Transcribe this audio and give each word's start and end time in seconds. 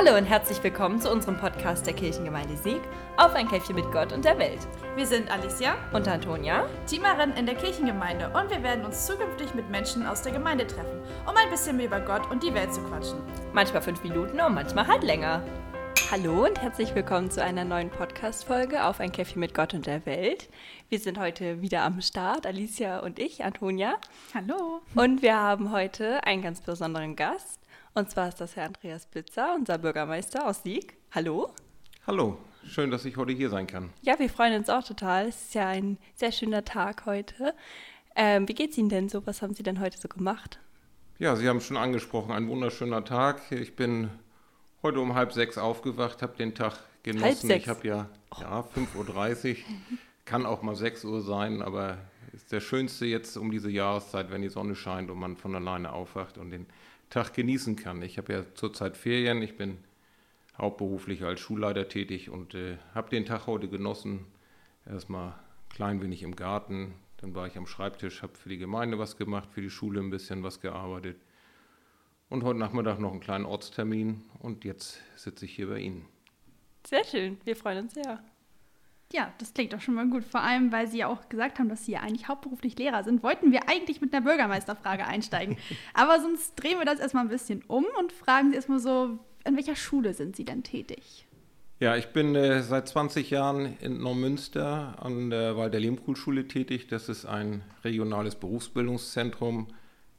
Hallo 0.00 0.16
und 0.16 0.26
herzlich 0.26 0.62
willkommen 0.62 1.00
zu 1.00 1.10
unserem 1.10 1.36
Podcast 1.38 1.84
der 1.84 1.92
Kirchengemeinde 1.92 2.56
Sieg 2.56 2.80
auf 3.16 3.34
ein 3.34 3.48
Käffchen 3.48 3.74
mit 3.74 3.90
Gott 3.90 4.12
und 4.12 4.24
der 4.24 4.38
Welt. 4.38 4.60
Wir 4.94 5.04
sind 5.04 5.28
Alicia 5.28 5.74
und 5.92 6.06
Antonia, 6.06 6.68
Teamerin 6.86 7.32
in 7.32 7.46
der 7.46 7.56
Kirchengemeinde 7.56 8.28
und 8.28 8.48
wir 8.48 8.62
werden 8.62 8.84
uns 8.84 9.06
zukünftig 9.06 9.54
mit 9.54 9.68
Menschen 9.70 10.06
aus 10.06 10.22
der 10.22 10.30
Gemeinde 10.30 10.68
treffen, 10.68 11.02
um 11.26 11.34
ein 11.36 11.50
bisschen 11.50 11.78
mehr 11.78 11.86
über 11.86 11.98
Gott 11.98 12.30
und 12.30 12.44
die 12.44 12.54
Welt 12.54 12.72
zu 12.72 12.80
quatschen. 12.82 13.18
Manchmal 13.52 13.82
fünf 13.82 14.04
Minuten 14.04 14.40
und 14.40 14.54
manchmal 14.54 14.86
halt 14.86 15.02
länger. 15.02 15.42
Hallo 16.12 16.46
und 16.46 16.62
herzlich 16.62 16.94
willkommen 16.94 17.32
zu 17.32 17.42
einer 17.42 17.64
neuen 17.64 17.90
Podcast-Folge 17.90 18.84
auf 18.84 19.00
ein 19.00 19.10
Käffchen 19.10 19.40
mit 19.40 19.52
Gott 19.52 19.74
und 19.74 19.86
der 19.86 20.06
Welt. 20.06 20.48
Wir 20.90 21.00
sind 21.00 21.18
heute 21.18 21.60
wieder 21.60 21.82
am 21.82 22.00
Start, 22.02 22.46
Alicia 22.46 23.00
und 23.00 23.18
ich, 23.18 23.44
Antonia. 23.44 23.96
Hallo. 24.32 24.80
Und 24.94 25.22
wir 25.22 25.36
haben 25.36 25.72
heute 25.72 26.22
einen 26.22 26.42
ganz 26.42 26.60
besonderen 26.60 27.16
Gast. 27.16 27.58
Und 27.94 28.10
zwar 28.10 28.28
ist 28.28 28.40
das 28.40 28.56
Herr 28.56 28.66
Andreas 28.66 29.06
Blitzer, 29.06 29.54
unser 29.54 29.78
Bürgermeister 29.78 30.46
aus 30.46 30.62
Sieg. 30.62 30.96
Hallo. 31.10 31.52
Hallo, 32.06 32.38
schön, 32.66 32.90
dass 32.90 33.04
ich 33.04 33.16
heute 33.16 33.32
hier 33.32 33.50
sein 33.50 33.66
kann. 33.66 33.90
Ja, 34.02 34.18
wir 34.18 34.28
freuen 34.28 34.54
uns 34.58 34.70
auch 34.70 34.84
total. 34.84 35.28
Es 35.28 35.42
ist 35.42 35.54
ja 35.54 35.68
ein 35.68 35.98
sehr 36.14 36.32
schöner 36.32 36.64
Tag 36.64 37.06
heute. 37.06 37.54
Ähm, 38.14 38.48
wie 38.48 38.68
es 38.68 38.76
Ihnen 38.78 38.88
denn 38.88 39.08
so? 39.08 39.26
Was 39.26 39.42
haben 39.42 39.54
Sie 39.54 39.62
denn 39.62 39.80
heute 39.80 39.98
so 39.98 40.08
gemacht? 40.08 40.60
Ja, 41.18 41.34
Sie 41.36 41.48
haben 41.48 41.60
schon 41.60 41.76
angesprochen, 41.76 42.32
ein 42.32 42.48
wunderschöner 42.48 43.04
Tag. 43.04 43.50
Ich 43.50 43.74
bin 43.74 44.10
heute 44.82 45.00
um 45.00 45.14
halb 45.14 45.32
sechs 45.32 45.58
aufgewacht, 45.58 46.22
habe 46.22 46.36
den 46.36 46.54
Tag 46.54 46.78
genossen. 47.02 47.24
Halb 47.24 47.36
sechs. 47.36 47.64
Ich 47.64 47.68
habe 47.68 47.86
ja, 47.86 48.08
oh. 48.36 48.40
ja 48.40 48.60
5.30 48.60 49.50
Uhr, 49.50 49.56
kann 50.24 50.46
auch 50.46 50.62
mal 50.62 50.76
6 50.76 51.04
Uhr 51.04 51.22
sein, 51.22 51.62
aber 51.62 51.98
ist 52.32 52.52
der 52.52 52.60
schönste 52.60 53.06
jetzt 53.06 53.36
um 53.36 53.50
diese 53.50 53.70
Jahreszeit, 53.70 54.30
wenn 54.30 54.42
die 54.42 54.48
Sonne 54.48 54.74
scheint 54.74 55.10
und 55.10 55.18
man 55.18 55.36
von 55.36 55.54
alleine 55.54 55.92
aufwacht 55.92 56.38
und 56.38 56.50
den 56.50 56.66
Tag 57.10 57.34
genießen 57.34 57.76
kann. 57.76 58.02
Ich 58.02 58.18
habe 58.18 58.32
ja 58.32 58.44
zurzeit 58.54 58.96
Ferien, 58.96 59.42
ich 59.42 59.56
bin 59.56 59.78
hauptberuflich 60.58 61.24
als 61.24 61.40
Schulleiter 61.40 61.88
tätig 61.88 62.30
und 62.30 62.54
äh, 62.54 62.76
habe 62.94 63.10
den 63.10 63.24
Tag 63.24 63.46
heute 63.46 63.68
genossen. 63.68 64.26
Erstmal 64.86 65.34
klein 65.68 66.02
wenig 66.02 66.22
im 66.22 66.36
Garten, 66.36 66.94
dann 67.18 67.34
war 67.34 67.46
ich 67.46 67.56
am 67.56 67.66
Schreibtisch, 67.66 68.22
habe 68.22 68.34
für 68.34 68.48
die 68.48 68.58
Gemeinde 68.58 68.98
was 68.98 69.16
gemacht, 69.16 69.50
für 69.52 69.60
die 69.60 69.70
Schule 69.70 70.00
ein 70.00 70.10
bisschen 70.10 70.42
was 70.42 70.60
gearbeitet. 70.60 71.20
Und 72.28 72.44
heute 72.44 72.58
Nachmittag 72.58 72.98
noch 72.98 73.12
einen 73.12 73.20
kleinen 73.20 73.46
Ortstermin 73.46 74.22
und 74.40 74.64
jetzt 74.64 75.00
sitze 75.16 75.44
ich 75.46 75.54
hier 75.54 75.68
bei 75.68 75.78
Ihnen. 75.78 76.06
Sehr 76.86 77.04
schön, 77.04 77.38
wir 77.44 77.56
freuen 77.56 77.84
uns 77.84 77.94
sehr. 77.94 78.22
Ja, 79.12 79.32
das 79.38 79.54
klingt 79.54 79.72
doch 79.72 79.80
schon 79.80 79.94
mal 79.94 80.06
gut. 80.08 80.24
Vor 80.24 80.42
allem, 80.42 80.70
weil 80.70 80.86
Sie 80.86 80.98
ja 80.98 81.06
auch 81.06 81.28
gesagt 81.30 81.58
haben, 81.58 81.70
dass 81.70 81.86
Sie 81.86 81.92
ja 81.92 82.00
eigentlich 82.00 82.28
hauptberuflich 82.28 82.78
Lehrer 82.78 83.04
sind, 83.04 83.22
wollten 83.22 83.52
wir 83.52 83.68
eigentlich 83.68 84.02
mit 84.02 84.12
einer 84.12 84.24
Bürgermeisterfrage 84.24 85.06
einsteigen. 85.06 85.56
Aber 85.94 86.20
sonst 86.20 86.54
drehen 86.56 86.78
wir 86.78 86.84
das 86.84 87.00
erstmal 87.00 87.24
ein 87.24 87.30
bisschen 87.30 87.64
um 87.66 87.86
und 87.98 88.12
fragen 88.12 88.50
Sie 88.50 88.56
erstmal 88.56 88.80
so, 88.80 89.18
an 89.44 89.56
welcher 89.56 89.76
Schule 89.76 90.12
sind 90.12 90.36
Sie 90.36 90.44
denn 90.44 90.62
tätig? 90.62 91.26
Ja, 91.80 91.96
ich 91.96 92.08
bin 92.08 92.34
äh, 92.34 92.62
seit 92.62 92.88
20 92.88 93.30
Jahren 93.30 93.78
in 93.78 94.02
Neumünster 94.02 94.96
an 95.00 95.30
der 95.30 95.56
Walter 95.56 95.78
Lehmkuhl-Schule 95.78 96.48
tätig. 96.48 96.88
Das 96.88 97.08
ist 97.08 97.24
ein 97.24 97.62
regionales 97.84 98.34
Berufsbildungszentrum. 98.34 99.68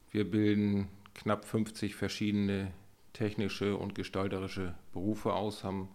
Wir 0.09 0.29
bilden 0.29 0.87
knapp 1.13 1.45
50 1.45 1.95
verschiedene 1.95 2.71
technische 3.13 3.75
und 3.75 3.93
gestalterische 3.93 4.73
Berufe 4.93 5.33
aus, 5.33 5.63
haben 5.63 5.89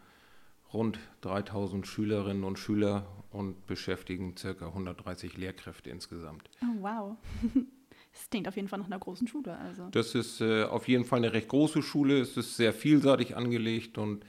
rund 0.75 0.99
3000 1.23 1.87
Schülerinnen 1.87 2.45
und 2.45 2.59
Schüler 2.59 3.07
und 3.31 3.67
beschäftigen 3.67 4.35
ca. 4.35 4.67
130 4.67 5.37
Lehrkräfte 5.37 5.91
insgesamt. 5.91 6.51
Oh, 6.63 6.83
wow. 6.83 7.17
Das 8.13 8.31
klingt 8.31 8.47
auf 8.47 8.55
jeden 8.55 8.69
Fall 8.69 8.79
nach 8.79 8.87
einer 8.87 8.99
großen 9.01 9.27
Schule. 9.27 9.59
Also. 9.59 9.89
Das 9.91 10.15
ist 10.15 10.41
äh, 10.41 10.63
auf 10.63 10.87
jeden 10.87 11.05
Fall 11.05 11.19
eine 11.19 11.33
recht 11.33 11.49
große 11.49 11.83
Schule. 11.83 12.21
Es 12.21 12.37
ist 12.37 12.57
sehr 12.57 12.73
vielseitig 12.73 13.37
angelegt 13.37 13.99
und 13.99 14.25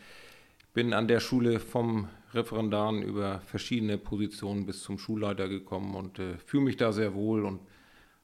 bin 0.73 0.91
an 0.91 1.07
der 1.07 1.19
Schule 1.19 1.59
vom 1.59 2.09
Referendaren 2.33 3.03
über 3.03 3.41
verschiedene 3.41 3.99
Positionen 3.99 4.65
bis 4.65 4.81
zum 4.81 4.97
Schulleiter 4.97 5.47
gekommen 5.47 5.93
und 5.93 6.17
äh, 6.17 6.37
fühle 6.39 6.63
mich 6.63 6.77
da 6.77 6.91
sehr 6.91 7.13
wohl 7.13 7.45
und 7.45 7.59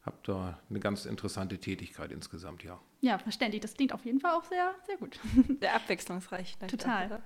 habe 0.01 0.17
da 0.23 0.59
eine 0.69 0.79
ganz 0.79 1.05
interessante 1.05 1.59
Tätigkeit 1.59 2.11
insgesamt, 2.11 2.63
ja. 2.63 2.79
Ja, 3.01 3.19
verständlich. 3.19 3.61
Das 3.61 3.75
klingt 3.75 3.93
auf 3.93 4.03
jeden 4.03 4.19
Fall 4.19 4.31
auch 4.31 4.43
sehr, 4.43 4.73
sehr 4.87 4.97
gut. 4.97 5.19
Sehr 5.59 5.75
abwechslungsreich. 5.75 6.57
Total. 6.57 7.07
Dachte. 7.07 7.23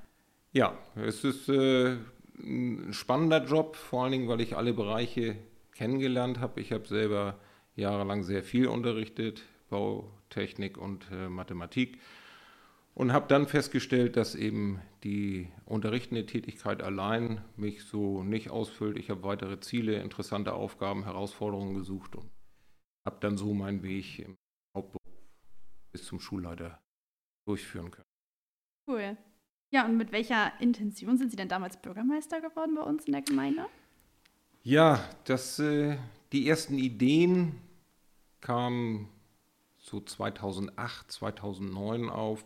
Ja, 0.55 0.73
es 0.95 1.25
ist 1.25 1.49
äh, 1.49 1.97
ein 2.39 2.93
spannender 2.93 3.43
Job, 3.43 3.75
vor 3.75 4.03
allen 4.03 4.13
Dingen, 4.13 4.29
weil 4.29 4.39
ich 4.39 4.55
alle 4.55 4.73
Bereiche 4.73 5.35
kennengelernt 5.73 6.39
habe. 6.39 6.61
Ich 6.61 6.71
habe 6.71 6.87
selber 6.87 7.37
jahrelang 7.75 8.23
sehr 8.23 8.41
viel 8.41 8.67
unterrichtet, 8.67 9.43
Bautechnik 9.69 10.77
und 10.77 11.11
äh, 11.11 11.27
Mathematik. 11.27 11.99
Und 12.93 13.11
habe 13.11 13.27
dann 13.27 13.47
festgestellt, 13.47 14.15
dass 14.15 14.33
eben 14.33 14.81
die 15.03 15.51
unterrichtende 15.65 16.25
Tätigkeit 16.25 16.81
allein 16.81 17.43
mich 17.57 17.83
so 17.83 18.23
nicht 18.23 18.49
ausfüllt. 18.49 18.97
Ich 18.97 19.09
habe 19.09 19.23
weitere 19.23 19.59
Ziele, 19.59 20.01
interessante 20.01 20.53
Aufgaben, 20.53 21.03
Herausforderungen 21.03 21.73
gesucht 21.73 22.15
und 22.15 22.31
habe 23.05 23.17
dann 23.19 23.35
so 23.35 23.53
meinen 23.53 23.83
Weg 23.83 24.19
im 24.19 24.37
Hauptberuf 24.73 25.01
bis 25.91 26.05
zum 26.05 26.21
Schulleiter 26.21 26.79
durchführen 27.45 27.91
können. 27.91 28.07
Cool. 28.87 29.17
Ja, 29.71 29.85
und 29.85 29.97
mit 29.97 30.11
welcher 30.11 30.53
Intention 30.59 31.17
sind 31.17 31.31
Sie 31.31 31.37
denn 31.37 31.49
damals 31.49 31.77
Bürgermeister 31.77 32.41
geworden 32.41 32.75
bei 32.75 32.81
uns 32.81 33.05
in 33.05 33.13
der 33.13 33.21
Gemeinde? 33.21 33.65
Ja, 34.63 35.03
das, 35.25 35.59
äh, 35.59 35.97
die 36.31 36.47
ersten 36.47 36.77
Ideen 36.77 37.59
kamen 38.41 39.09
so 39.77 39.99
2008, 39.99 41.11
2009 41.11 42.09
auf. 42.09 42.45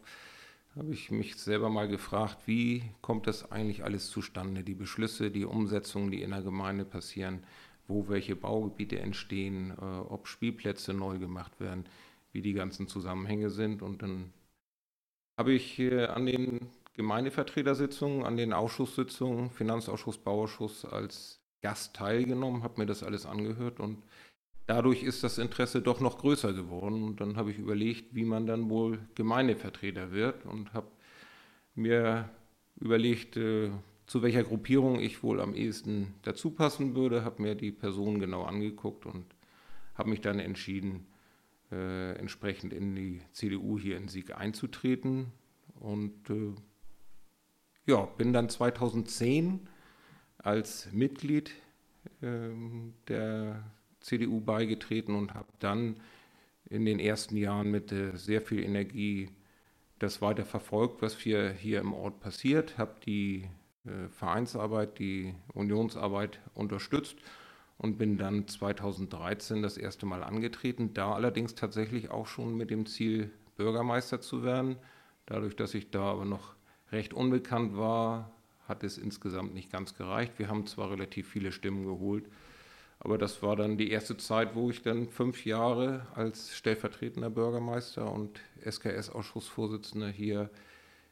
Da 0.74 0.82
habe 0.82 0.94
ich 0.94 1.12
mich 1.12 1.36
selber 1.36 1.70
mal 1.70 1.88
gefragt, 1.88 2.40
wie 2.46 2.84
kommt 3.02 3.28
das 3.28 3.52
eigentlich 3.52 3.84
alles 3.84 4.10
zustande? 4.10 4.64
Die 4.64 4.76
Beschlüsse, 4.76 5.32
die 5.32 5.46
Umsetzungen, 5.46 6.12
die 6.12 6.22
in 6.22 6.32
der 6.32 6.42
Gemeinde 6.42 6.86
passieren, 6.86 7.44
wo 7.88 8.08
welche 8.08 8.36
Baugebiete 8.36 9.00
entstehen, 9.00 9.72
äh, 9.72 9.84
ob 9.84 10.28
Spielplätze 10.28 10.94
neu 10.94 11.18
gemacht 11.18 11.60
werden, 11.60 11.86
wie 12.32 12.42
die 12.42 12.54
ganzen 12.54 12.88
Zusammenhänge 12.88 13.50
sind. 13.50 13.82
Und 13.82 14.02
dann 14.04 14.34
habe 15.38 15.54
ich 15.54 15.80
äh, 15.80 16.06
an 16.06 16.26
den 16.26 16.70
Gemeindevertretersitzungen, 17.00 18.26
an 18.26 18.36
den 18.36 18.52
Ausschusssitzungen, 18.52 19.52
Finanzausschuss, 19.52 20.18
Bauausschuss 20.18 20.84
als 20.84 21.40
Gast 21.62 21.96
teilgenommen, 21.96 22.62
habe 22.62 22.82
mir 22.82 22.88
das 22.88 23.04
alles 23.04 23.26
angehört 23.26 23.80
und 23.80 24.04
dadurch 24.68 25.04
ist 25.04 25.24
das 25.24 25.38
Interesse 25.38 25.82
doch 25.82 26.02
noch 26.02 26.18
größer 26.18 26.52
geworden. 26.52 27.04
Und 27.04 27.22
dann 27.22 27.38
habe 27.38 27.52
ich 27.52 27.58
überlegt, 27.58 28.14
wie 28.16 28.26
man 28.26 28.48
dann 28.48 28.70
wohl 28.70 29.00
Gemeindevertreter 29.16 30.12
wird 30.12 30.46
und 30.46 30.74
habe 30.74 30.88
mir 31.74 32.30
überlegt, 32.82 33.38
äh, 33.38 33.72
zu 34.06 34.22
welcher 34.22 34.44
Gruppierung 34.44 35.00
ich 35.00 35.24
wohl 35.24 35.40
am 35.40 35.56
ehesten 35.56 36.16
dazu 36.24 36.52
passen 36.52 36.96
würde, 36.96 37.24
habe 37.24 37.42
mir 37.42 37.56
die 37.56 37.72
Person 37.72 38.20
genau 38.20 38.44
angeguckt 38.44 39.06
und 39.06 39.24
habe 39.96 40.10
mich 40.10 40.20
dann 40.20 40.40
entschieden, 40.40 41.08
äh, 41.72 42.12
entsprechend 42.16 42.74
in 42.74 42.94
die 42.94 43.22
CDU 43.32 43.80
hier 43.80 43.96
in 43.96 44.10
Sieg 44.10 44.36
einzutreten. 44.36 45.32
Und 45.80 46.30
äh, 46.30 46.54
ja, 47.86 48.06
bin 48.06 48.34
dann 48.34 48.50
2010 48.50 49.68
als 50.38 50.92
Mitglied 50.92 51.52
äh, 52.22 52.50
der 53.08 53.64
CDU 54.00 54.40
beigetreten 54.42 55.16
und 55.16 55.34
habe 55.34 55.50
dann 55.60 55.98
in 56.70 56.86
den 56.86 57.00
ersten 57.00 57.36
Jahren 57.36 57.72
mit 57.72 57.92
äh, 57.92 58.16
sehr 58.16 58.42
viel 58.42 58.64
Energie 58.64 59.30
das 59.98 60.22
weiter 60.22 60.46
verfolgt, 60.46 61.02
was 61.02 61.18
hier, 61.18 61.52
hier 61.52 61.82
im 61.82 61.94
Ort 61.94 62.22
passiert, 62.22 62.78
habe 62.78 62.96
die 63.06 63.50
äh, 63.86 64.08
Vereinsarbeit, 64.10 64.98
die 65.00 65.36
Unionsarbeit 65.54 66.40
unterstützt 66.54 67.18
und 67.78 67.98
bin 67.98 68.18
dann 68.18 68.48
2013 68.48 69.62
das 69.62 69.78
erste 69.78 70.06
Mal 70.06 70.24
angetreten, 70.24 70.94
da 70.94 71.14
allerdings 71.14 71.56
tatsächlich 71.56 72.12
auch 72.12 72.28
schon 72.28 72.56
mit 72.56 72.70
dem 72.70 72.86
Ziel, 72.86 73.32
Bürgermeister 73.56 74.22
zu 74.22 74.44
werden. 74.44 74.78
Dadurch, 75.26 75.56
dass 75.56 75.74
ich 75.74 75.92
da 75.92 76.04
aber 76.04 76.24
noch 76.24 76.56
recht 76.92 77.14
unbekannt 77.14 77.78
war, 77.78 78.32
hat 78.68 78.84
es 78.84 78.98
insgesamt 78.98 79.54
nicht 79.54 79.72
ganz 79.72 79.96
gereicht. 79.96 80.34
Wir 80.38 80.48
haben 80.48 80.68
zwar 80.68 80.92
relativ 80.92 81.28
viele 81.28 81.52
Stimmen 81.52 81.86
geholt, 81.86 82.26
aber 83.00 83.18
das 83.18 83.42
war 83.42 83.56
dann 83.56 83.78
die 83.78 83.92
erste 83.92 84.18
Zeit, 84.18 84.56
wo 84.56 84.70
ich 84.70 84.82
dann 84.82 85.08
fünf 85.08 85.46
Jahre 85.46 86.08
als 86.16 86.56
stellvertretender 86.56 87.30
Bürgermeister 87.30 88.12
und 88.12 88.40
SKS-Ausschussvorsitzender 88.64 90.10
hier 90.10 90.50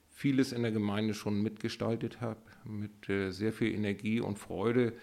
vieles 0.09 0.51
in 0.51 0.63
der 0.63 0.71
Gemeinde 0.71 1.13
schon 1.13 1.41
mitgestaltet 1.41 2.21
habe, 2.21 2.41
mit 2.65 3.07
äh, 3.07 3.31
sehr 3.31 3.53
viel 3.53 3.73
Energie 3.73 4.19
und 4.19 4.39
Freude 4.39 4.93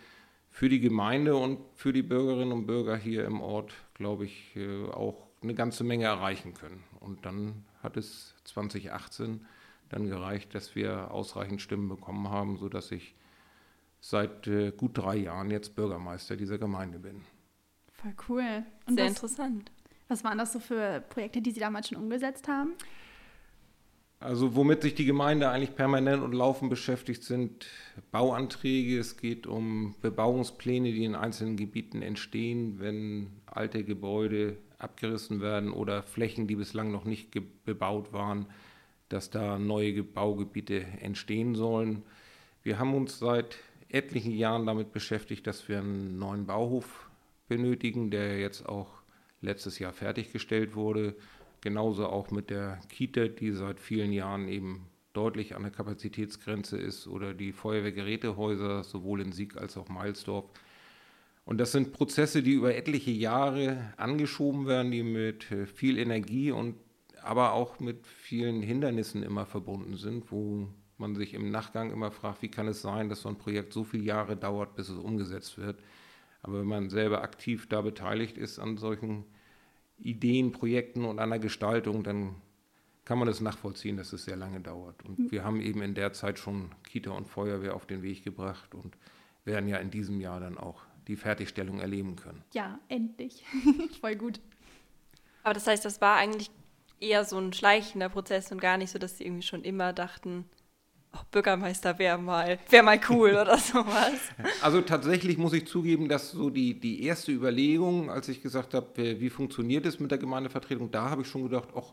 für 0.51 0.69
die 0.69 0.81
Gemeinde 0.81 1.37
und 1.37 1.59
für 1.75 1.93
die 1.93 2.03
Bürgerinnen 2.03 2.53
und 2.53 2.67
Bürger 2.67 2.97
hier 2.97 3.25
im 3.25 3.41
Ort, 3.41 3.73
glaube 3.95 4.25
ich, 4.25 4.55
äh, 4.57 4.85
auch 4.87 5.27
eine 5.43 5.55
ganze 5.55 5.85
Menge 5.85 6.05
erreichen 6.05 6.55
können. 6.55 6.83
Und 7.01 7.25
dann 7.27 7.65
hat 7.83 7.97
es 7.97 8.35
2018 8.45 9.47
dann 9.95 10.09
gereicht, 10.09 10.55
dass 10.55 10.75
wir 10.75 11.11
ausreichend 11.11 11.63
Stimmen 11.63 11.89
bekommen 11.89 12.29
haben, 12.29 12.57
sodass 12.57 12.91
ich 12.91 13.15
seit 14.01 14.47
äh, 14.47 14.73
gut 14.73 14.99
drei 14.99 15.17
Jahren 15.17 15.51
jetzt 15.51 15.77
Bürgermeister 15.77 16.37
dieser 16.37 16.59
Gemeinde 16.59 16.99
bin. 16.99 17.23
Voll 17.93 18.15
cool. 18.29 18.65
Und 18.87 18.97
Sehr 18.97 19.05
was, 19.05 19.13
interessant. 19.13 19.71
Was 20.09 20.25
waren 20.25 20.39
das 20.39 20.53
so 20.53 20.61
für 20.61 21.03
Projekte, 21.09 21.41
die 21.41 21.53
Sie 21.53 21.61
damals 21.61 21.89
schon 21.89 21.99
umgesetzt 21.99 22.49
haben? 22.49 22.73
Also 24.21 24.55
womit 24.57 24.83
sich 24.83 24.95
die 24.95 25.05
Gemeinde 25.05 25.51
eigentlich 25.51 25.77
permanent 25.77 26.23
und 26.23 26.33
laufend 26.33 26.71
beschäftigt, 26.71 27.23
sind 27.23 27.67
Bauanträge. 28.11 28.99
Es 28.99 29.17
geht 29.17 29.47
um 29.47 29.95
Bebauungspläne, 30.01 30.93
die 30.93 31.05
in 31.05 31.15
einzelnen 31.15 31.57
Gebieten 31.57 32.03
entstehen, 32.03 32.81
wenn 32.81 33.31
alte 33.47 33.85
Gebäude 33.85 34.57
abgerissen 34.79 35.41
werden 35.41 35.73
oder 35.73 36.03
Flächen, 36.03 36.47
die 36.47 36.57
bislang 36.57 36.91
noch 36.91 37.05
nicht 37.05 37.31
bebaut 37.65 38.13
waren, 38.13 38.47
dass 39.09 39.31
da 39.31 39.59
neue 39.59 40.03
Baugebiete 40.03 40.83
entstehen 41.01 41.55
sollen. 41.55 42.03
Wir 42.63 42.79
haben 42.79 42.95
uns 42.95 43.19
seit 43.19 43.59
etlichen 43.89 44.33
Jahren 44.33 44.67
damit 44.67 44.93
beschäftigt, 44.93 45.47
dass 45.47 45.69
wir 45.69 45.79
einen 45.79 46.19
neuen 46.19 46.47
Bauhof 46.47 47.09
benötigen, 47.49 48.11
der 48.11 48.41
jetzt 48.41 48.67
auch 48.67 48.89
letztes 49.41 49.79
Jahr 49.79 49.93
fertiggestellt 49.93 50.75
wurde. 50.75 51.15
Genauso 51.61 52.07
auch 52.07 52.31
mit 52.31 52.51
der 52.51 52.81
Kita, 52.89 53.29
die 53.29 53.53
seit 53.53 53.81
vielen 53.81 54.13
Jahren 54.13 54.49
eben 54.49 54.87
deutlich 55.13 55.55
an 55.55 55.63
der 55.63 55.71
Kapazitätsgrenze 55.71 56.77
ist, 56.77 57.07
oder 57.07 57.35
die 57.35 57.53
Feuerwehrgerätehäuser 57.53 58.83
sowohl 58.83 59.21
in 59.21 59.33
Sieg 59.33 59.57
als 59.57 59.77
auch 59.77 59.89
Meilsdorf. 59.89 60.47
Und 61.45 61.59
das 61.59 61.73
sind 61.73 61.93
Prozesse, 61.93 62.43
die 62.43 62.53
über 62.53 62.75
etliche 62.75 63.11
Jahre 63.11 63.93
angeschoben 63.97 64.67
werden, 64.67 64.91
die 64.91 65.03
mit 65.03 65.51
äh, 65.53 65.67
viel 65.67 65.99
Energie 65.99 66.51
und 66.51 66.75
aber 67.25 67.53
auch 67.53 67.81
mit 67.81 68.07
vielen 68.07 68.63
Hindernissen 68.63 69.23
immer 69.23 69.47
verbunden 69.47 69.97
sind, 69.97 70.31
wo 70.31 70.69
man 70.99 71.15
sich 71.17 71.35
im 71.35 71.51
Nachgang 71.51 71.91
immer 71.91 72.11
fragt, 72.11 72.43
wie 72.43 72.51
kann 72.51 72.69
es 72.69 72.83
sein, 72.83 73.09
dass 73.09 73.23
so 73.23 73.29
ein 73.29 73.39
Projekt 73.39 73.73
so 73.73 73.85
viele 73.85 74.05
Jahre 74.05 74.37
dauert, 74.37 74.77
bis 74.77 74.89
es 74.89 74.99
umgesetzt 74.99 75.59
wird. 75.59 75.81
Aber 76.43 76.61
wenn 76.61 76.67
man 76.67 76.91
selber 76.91 77.23
aktiv 77.23 77.69
da 77.69 77.81
beteiligt 77.81 78.37
ist 78.37 78.59
an 78.59 78.77
solchen 78.77 79.25
Ideen, 79.99 80.53
Projekten 80.53 81.05
und 81.05 81.19
einer 81.19 81.39
Gestaltung, 81.39 82.05
dann 82.05 82.37
kann 83.05 83.19
man 83.19 83.29
es 83.29 83.41
nachvollziehen, 83.41 83.97
dass 83.97 84.13
es 84.13 84.25
sehr 84.25 84.37
lange 84.37 84.61
dauert. 84.61 85.03
Und 85.05 85.19
hm. 85.19 85.31
wir 85.31 85.45
haben 85.45 85.61
eben 85.61 85.83
in 85.83 85.95
der 85.95 86.13
Zeit 86.13 86.39
schon 86.39 86.71
Kita 86.85 87.11
und 87.11 87.27
Feuerwehr 87.27 87.75
auf 87.75 87.87
den 87.87 88.03
Weg 88.03 88.25
gebracht 88.25 88.75
und 88.75 88.97
werden 89.45 89.69
ja 89.69 89.79
in 89.79 89.91
diesem 89.91 90.21
Jahr 90.21 90.41
dann 90.41 90.59
auch 90.59 90.83
die 91.07 91.17
Fertigstellung 91.17 91.81
erleben 91.81 92.17
können. 92.17 92.43
Ja, 92.55 92.79
endlich. 92.89 93.45
Voll 94.01 94.17
gut. 94.17 94.41
Aber 95.43 95.53
das 95.53 95.67
heißt, 95.67 95.85
das 95.85 96.01
war 96.01 96.17
eigentlich 96.17 96.51
eher 97.05 97.25
so 97.25 97.39
ein 97.39 97.53
schleichender 97.53 98.09
Prozess 98.09 98.51
und 98.53 98.61
gar 98.61 98.77
nicht 98.77 98.91
so, 98.91 98.99
dass 98.99 99.19
sie 99.19 99.25
irgendwie 99.25 99.43
schon 99.43 99.63
immer 99.63 99.93
dachten, 99.93 100.45
oh, 101.15 101.21
Bürgermeister 101.31 101.99
wäre 101.99 102.19
mal, 102.19 102.59
wär 102.71 102.83
mal 102.83 103.01
cool 103.09 103.31
oder 103.41 103.59
sowas. 103.59 104.21
Also 104.63 104.81
tatsächlich 104.81 105.39
muss 105.39 105.53
ich 105.53 105.67
zugeben, 105.67 106.09
dass 106.09 106.31
so 106.31 106.51
die, 106.51 106.79
die 106.79 107.05
erste 107.05 107.33
Überlegung, 107.33 108.11
als 108.11 108.29
ich 108.29 108.43
gesagt 108.43 108.75
habe, 108.75 109.21
wie 109.21 109.31
funktioniert 109.31 109.87
es 109.87 110.01
mit 110.01 110.11
der 110.11 110.19
Gemeindevertretung, 110.19 110.91
da 110.91 111.11
habe 111.11 111.23
ich 111.23 111.29
schon 111.29 111.45
gedacht, 111.45 111.69
ach, 111.77 111.93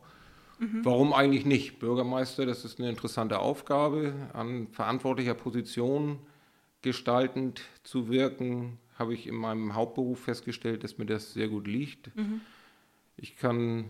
mhm. 0.59 0.83
warum 0.83 1.13
eigentlich 1.13 1.45
nicht? 1.45 1.79
Bürgermeister, 1.79 2.45
das 2.45 2.65
ist 2.65 2.79
eine 2.79 2.89
interessante 2.89 3.39
Aufgabe, 3.39 4.13
an 4.33 4.67
verantwortlicher 4.71 5.35
Position 5.35 6.19
gestaltend 6.81 7.61
zu 7.83 8.09
wirken, 8.09 8.79
habe 8.97 9.13
ich 9.13 9.27
in 9.27 9.35
meinem 9.35 9.75
Hauptberuf 9.75 10.19
festgestellt, 10.19 10.83
dass 10.83 10.97
mir 10.97 11.05
das 11.05 11.33
sehr 11.33 11.47
gut 11.47 11.67
liegt. 11.67 12.15
Mhm. 12.15 12.41
Ich 13.17 13.35
kann 13.37 13.85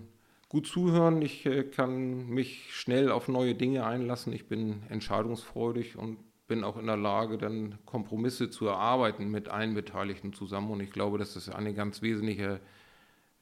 gut 0.51 0.67
zuhören, 0.67 1.21
ich 1.21 1.45
äh, 1.45 1.63
kann 1.63 2.27
mich 2.27 2.75
schnell 2.75 3.09
auf 3.09 3.29
neue 3.29 3.55
Dinge 3.55 3.85
einlassen, 3.85 4.33
ich 4.33 4.47
bin 4.47 4.83
entscheidungsfreudig 4.89 5.95
und 5.95 6.17
bin 6.49 6.65
auch 6.65 6.75
in 6.75 6.87
der 6.87 6.97
Lage, 6.97 7.37
dann 7.37 7.77
Kompromisse 7.85 8.49
zu 8.49 8.67
erarbeiten 8.67 9.31
mit 9.31 9.47
allen 9.47 9.73
Beteiligten 9.73 10.33
zusammen. 10.33 10.71
Und 10.71 10.81
ich 10.81 10.91
glaube, 10.91 11.17
das 11.17 11.37
ist 11.37 11.47
eine 11.47 11.73
ganz 11.73 12.01
wesentliche 12.01 12.59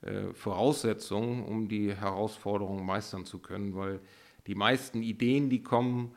äh, 0.03 0.31
Voraussetzung, 0.35 1.43
um 1.47 1.67
die 1.67 1.95
Herausforderungen 1.95 2.85
meistern 2.85 3.25
zu 3.25 3.39
können, 3.39 3.75
weil 3.75 4.01
die 4.45 4.53
meisten 4.53 5.01
Ideen, 5.01 5.49
die 5.49 5.63
kommen, 5.63 6.11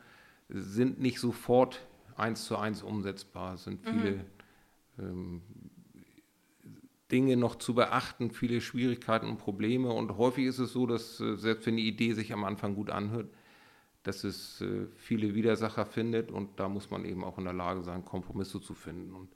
sind 0.47 0.99
nicht 0.99 1.19
sofort 1.19 1.81
eins 2.15 2.45
zu 2.45 2.55
eins 2.55 2.83
umsetzbar. 2.83 3.55
Es 3.55 3.63
sind 3.63 3.81
viele 3.83 4.11
mhm. 4.11 4.21
ähm, 4.99 5.41
Dinge 7.11 7.37
noch 7.37 7.55
zu 7.55 7.73
beachten, 7.73 8.31
viele 8.31 8.61
Schwierigkeiten 8.61 9.27
und 9.27 9.37
Probleme. 9.37 9.91
Und 9.91 10.17
häufig 10.17 10.45
ist 10.45 10.59
es 10.59 10.73
so, 10.73 10.85
dass 10.85 11.19
äh, 11.19 11.35
selbst 11.35 11.65
wenn 11.67 11.77
die 11.77 11.87
Idee 11.87 12.13
sich 12.13 12.33
am 12.33 12.43
Anfang 12.43 12.75
gut 12.75 12.89
anhört, 12.89 13.27
dass 14.03 14.23
es 14.23 14.61
äh, 14.61 14.87
viele 14.97 15.33
Widersacher 15.35 15.85
findet 15.85 16.31
und 16.31 16.59
da 16.59 16.67
muss 16.69 16.89
man 16.91 17.05
eben 17.05 17.23
auch 17.23 17.37
in 17.37 17.45
der 17.45 17.53
Lage 17.53 17.83
sein, 17.83 18.05
Kompromisse 18.05 18.61
zu 18.61 18.73
finden. 18.73 19.13
Und 19.13 19.29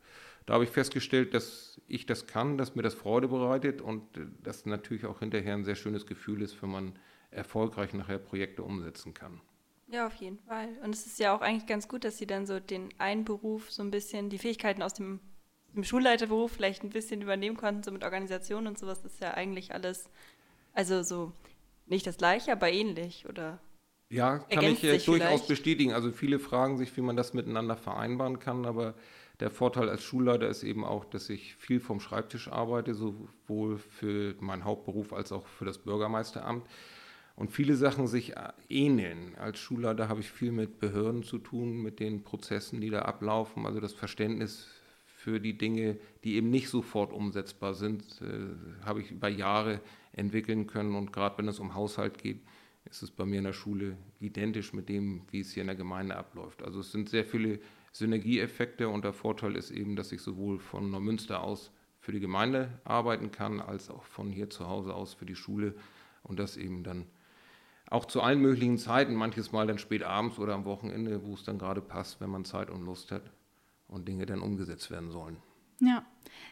da 0.46 0.56
habe 0.56 0.64
ich 0.64 0.69
festgestellt, 0.69 1.34
dass 1.34 1.81
ich 1.88 2.06
das 2.06 2.28
kann, 2.28 2.58
dass 2.58 2.75
mir 2.75 2.81
das 2.81 2.94
Freude 2.94 3.28
bereitet 3.28 3.81
und 3.81 4.18
äh, 4.18 4.25
das 4.44 4.66
natürlich 4.66 5.06
auch 5.06 5.19
hinterher 5.19 5.54
ein 5.54 5.64
sehr 5.64 5.75
schönes 5.75 6.06
Gefühl 6.06 6.42
ist, 6.42 6.62
wenn 6.62 6.69
man 6.69 7.00
erfolgreich 7.31 7.94
nachher 7.94 8.18
Projekte 8.18 8.64
umsetzen 8.64 9.14
kann. 9.14 9.42
Ja, 9.90 10.08
auf 10.08 10.16
jeden 10.16 10.40
Fall. 10.40 10.69
Und 10.84 10.94
es 10.94 11.06
ist 11.06 11.19
ja 11.19 11.34
auch 11.34 11.42
eigentlich 11.42 11.66
ganz 11.66 11.88
gut, 11.88 12.04
dass 12.04 12.18
Sie 12.18 12.28
dann 12.28 12.46
so 12.46 12.60
den 12.60 12.90
einen 12.98 13.24
Beruf 13.24 13.72
so 13.72 13.81
ein 13.81 13.92
bisschen, 13.92 14.30
die 14.30 14.38
Fähigkeiten 14.38 14.81
aus 14.81 14.94
dem 14.94 15.22
im 15.74 15.84
Schulleiterberuf 15.84 16.52
vielleicht 16.52 16.84
ein 16.84 16.90
bisschen 16.90 17.22
übernehmen 17.22 17.58
konnten, 17.58 17.84
so 17.84 17.92
mit 17.92 18.04
Organisation 18.04 18.68
und 18.68 18.78
sowas, 18.78 19.04
ist 19.06 19.22
ja 19.22 19.34
eigentlich 19.34 19.74
alles, 19.74 20.10
also 20.74 21.04
so 21.04 21.34
nicht 21.86 22.06
das 22.06 22.18
gleiche, 22.18 22.52
aber 22.52 22.72
ähnlich, 22.72 23.25
oder? 23.28 23.60
Ja, 24.10 24.40
kann 24.40 24.64
ich 24.64 24.81
durchaus 24.81 25.04
vielleicht? 25.04 25.48
bestätigen. 25.48 25.94
Also 25.94 26.12
viele 26.12 26.40
fragen 26.40 26.78
sich, 26.78 26.96
wie 26.96 27.02
man 27.02 27.18
das 27.18 27.34
miteinander 27.34 27.75
vereinbaren 27.75 28.40
kann, 28.40 28.66
aber 28.66 28.96
der 29.40 29.52
Vorteil 29.52 29.90
als 29.90 30.04
Schulleiter 30.04 30.48
ist 30.48 30.64
eben 30.64 30.84
auch, 30.84 31.06
dass 31.06 31.30
ich 31.30 31.56
viel 31.56 31.80
vom 31.80 32.00
Schreibtisch 32.00 32.48
arbeite, 32.48 32.96
sowohl 32.96 33.78
für 33.78 34.36
meinen 34.40 34.64
Hauptberuf 34.64 35.14
als 35.14 35.31
auch 35.31 35.46
für 35.46 35.66
das 35.66 35.78
Bürgermeisteramt. 35.78 36.66
Und 37.36 37.52
viele 37.52 37.75
Sachen 37.75 38.08
sich 38.08 38.36
äh, 38.36 38.52
ähneln. 38.68 39.36
Als 39.36 39.60
Schulleiter 39.60 40.10
habe 40.10 40.22
ich 40.22 40.31
viel 40.31 40.52
mit 40.52 40.80
Behörden 40.80 41.22
zu 41.22 41.38
tun, 41.38 41.84
mit 41.84 42.00
den 42.00 42.24
Prozessen, 42.24 42.81
die 42.81 42.90
da 42.90 43.04
ablaufen. 43.04 43.68
Also 43.68 43.80
das 43.80 43.94
Verständnis 43.94 44.68
für 45.27 45.41
die 45.41 45.57
Dinge, 45.57 45.97
die 46.24 46.35
eben 46.35 46.50
nicht 46.50 46.69
sofort 46.69 47.12
umsetzbar 47.12 47.74
sind, 47.74 48.21
äh, 48.21 48.85
habe 48.85 49.01
ich 49.01 49.12
über 49.12 49.27
Jahre 49.27 49.81
entwickeln 50.13 50.68
können. 50.68 50.95
Und 50.95 51.12
gerade 51.12 51.38
wenn 51.38 51.50
es 51.50 51.59
um 51.59 51.75
Haushalt 51.75 52.18
geht, 52.18 52.39
ist 52.85 53.01
es 53.01 53.12
bei 53.12 53.25
mir 53.25 53.39
in 53.39 53.44
der 53.44 53.51
Schule 53.51 53.97
identisch 54.21 54.71
mit 54.71 54.88
dem, 54.88 55.24
wie 55.29 55.41
es 55.41 55.51
hier 55.51 55.63
in 55.63 55.68
der 55.68 55.75
Gemeinde 55.75 56.15
abläuft. 56.15 56.63
Also 56.63 56.79
es 56.79 56.94
sind 56.94 57.09
sehr 57.09 57.25
viele 57.25 57.59
Synergieeffekte 57.91 58.88
und 58.88 59.03
der 59.03 59.12
Vorteil 59.12 59.57
ist 59.57 59.69
eben, 59.69 59.97
dass 59.97 60.13
ich 60.13 60.21
sowohl 60.21 60.59
von 60.59 60.91
Neumünster 60.91 61.44
aus 61.44 61.73
für 62.00 62.13
die 62.13 62.21
Gemeinde 62.21 62.80
arbeiten 62.85 63.30
kann, 63.30 63.59
als 63.59 63.89
auch 63.89 64.03
von 64.03 64.31
hier 64.31 64.50
zu 64.50 64.69
Hause 64.69 64.94
aus 64.94 65.13
für 65.13 65.25
die 65.25 65.35
Schule 65.35 65.75
und 66.23 66.39
das 66.39 66.56
eben 66.56 66.85
dann 66.85 67.06
auch 67.89 68.06
zu 68.06 68.21
allen 68.21 68.39
möglichen 68.39 68.77
Zeiten, 68.77 69.13
manches 69.13 69.51
Mal 69.51 69.68
dann 69.68 69.77
spät 69.77 70.03
abends 70.03 70.39
oder 70.39 70.53
am 70.53 70.63
Wochenende, 70.63 71.21
wo 71.25 71.33
es 71.33 71.44
dann 71.44 71.59
gerade 71.59 71.81
passt, 71.81 72.21
wenn 72.21 72.30
man 72.30 72.45
Zeit 72.45 72.69
und 72.69 72.85
Lust 72.85 73.11
hat 73.11 73.30
und 73.87 74.07
Dinge 74.07 74.25
dann 74.25 74.41
umgesetzt 74.41 74.91
werden 74.91 75.11
sollen. 75.11 75.37
Ja. 75.79 76.06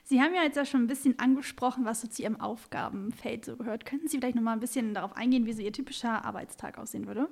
Sie 0.04 0.22
haben 0.22 0.34
ja 0.34 0.44
jetzt 0.44 0.56
ja 0.56 0.66
schon 0.66 0.84
ein 0.84 0.88
bisschen 0.88 1.20
angesprochen, 1.20 1.86
was 1.86 2.02
so 2.02 2.08
zu 2.08 2.22
Ihrem 2.22 2.40
Aufgabenfeld 2.40 3.46
so 3.46 3.58
gehört. 3.58 3.86
Könnten 3.86 4.08
Sie 4.08 4.18
vielleicht 4.18 4.36
noch 4.36 4.44
mal 4.44 4.54
ein 4.54 4.60
bisschen 4.60 4.94
darauf 4.94 5.16
eingehen, 5.16 5.46
wie 5.46 5.54
so 5.54 5.62
Ihr 5.62 5.74
typischer 5.74 6.24
Arbeitstag 6.26 6.78
aussehen 6.78 7.08
würde? 7.08 7.28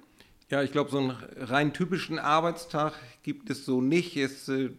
Ja, 0.49 0.61
ich 0.61 0.71
glaube, 0.71 0.91
so 0.91 0.97
einen 0.97 1.11
rein 1.11 1.73
typischen 1.73 2.19
Arbeitstag 2.19 2.93
gibt 3.23 3.49
es 3.49 3.65
so 3.65 3.81
nicht. 3.81 4.17
Es, 4.17 4.49
äh, 4.49 4.71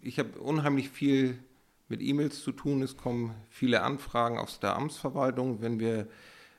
ich 0.00 0.18
habe 0.18 0.38
unheimlich 0.40 0.90
viel 0.90 1.38
mit 1.88 2.02
E-Mails 2.02 2.42
zu 2.42 2.52
tun. 2.52 2.82
Es 2.82 2.96
kommen 2.96 3.34
viele 3.50 3.82
Anfragen 3.82 4.38
aus 4.38 4.60
der 4.60 4.76
Amtsverwaltung, 4.76 5.60
wenn 5.60 5.78
wir 5.78 6.08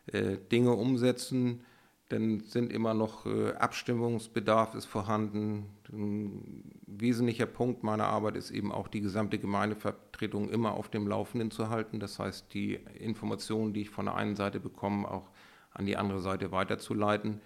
äh, 0.07 0.37
Dinge 0.51 0.71
umsetzen 0.71 1.65
dann 2.09 2.41
sind 2.41 2.71
immer 2.71 2.93
noch 2.93 3.25
äh, 3.25 3.53
Abstimmungsbedarf 3.53 4.75
ist 4.75 4.85
vorhanden. 4.85 5.65
Ein 5.91 6.71
wesentlicher 6.85 7.47
Punkt 7.47 7.83
meiner 7.83 8.05
Arbeit 8.05 8.35
ist 8.35 8.51
eben 8.51 8.71
auch 8.71 8.87
die 8.87 9.01
gesamte 9.01 9.39
Gemeindevertretung 9.39 10.49
immer 10.49 10.73
auf 10.73 10.89
dem 10.89 11.07
Laufenden 11.07 11.49
zu 11.49 11.69
halten. 11.69 11.99
Das 11.99 12.19
heißt, 12.19 12.53
die 12.53 12.75
Informationen, 12.99 13.73
die 13.73 13.81
ich 13.81 13.89
von 13.89 14.05
der 14.05 14.15
einen 14.15 14.35
Seite 14.35 14.59
bekomme, 14.59 15.09
auch 15.09 15.29
an 15.71 15.87
die 15.87 15.97
andere 15.97 16.19
Seite 16.19 16.51
weiterzuleiten. 16.51 17.41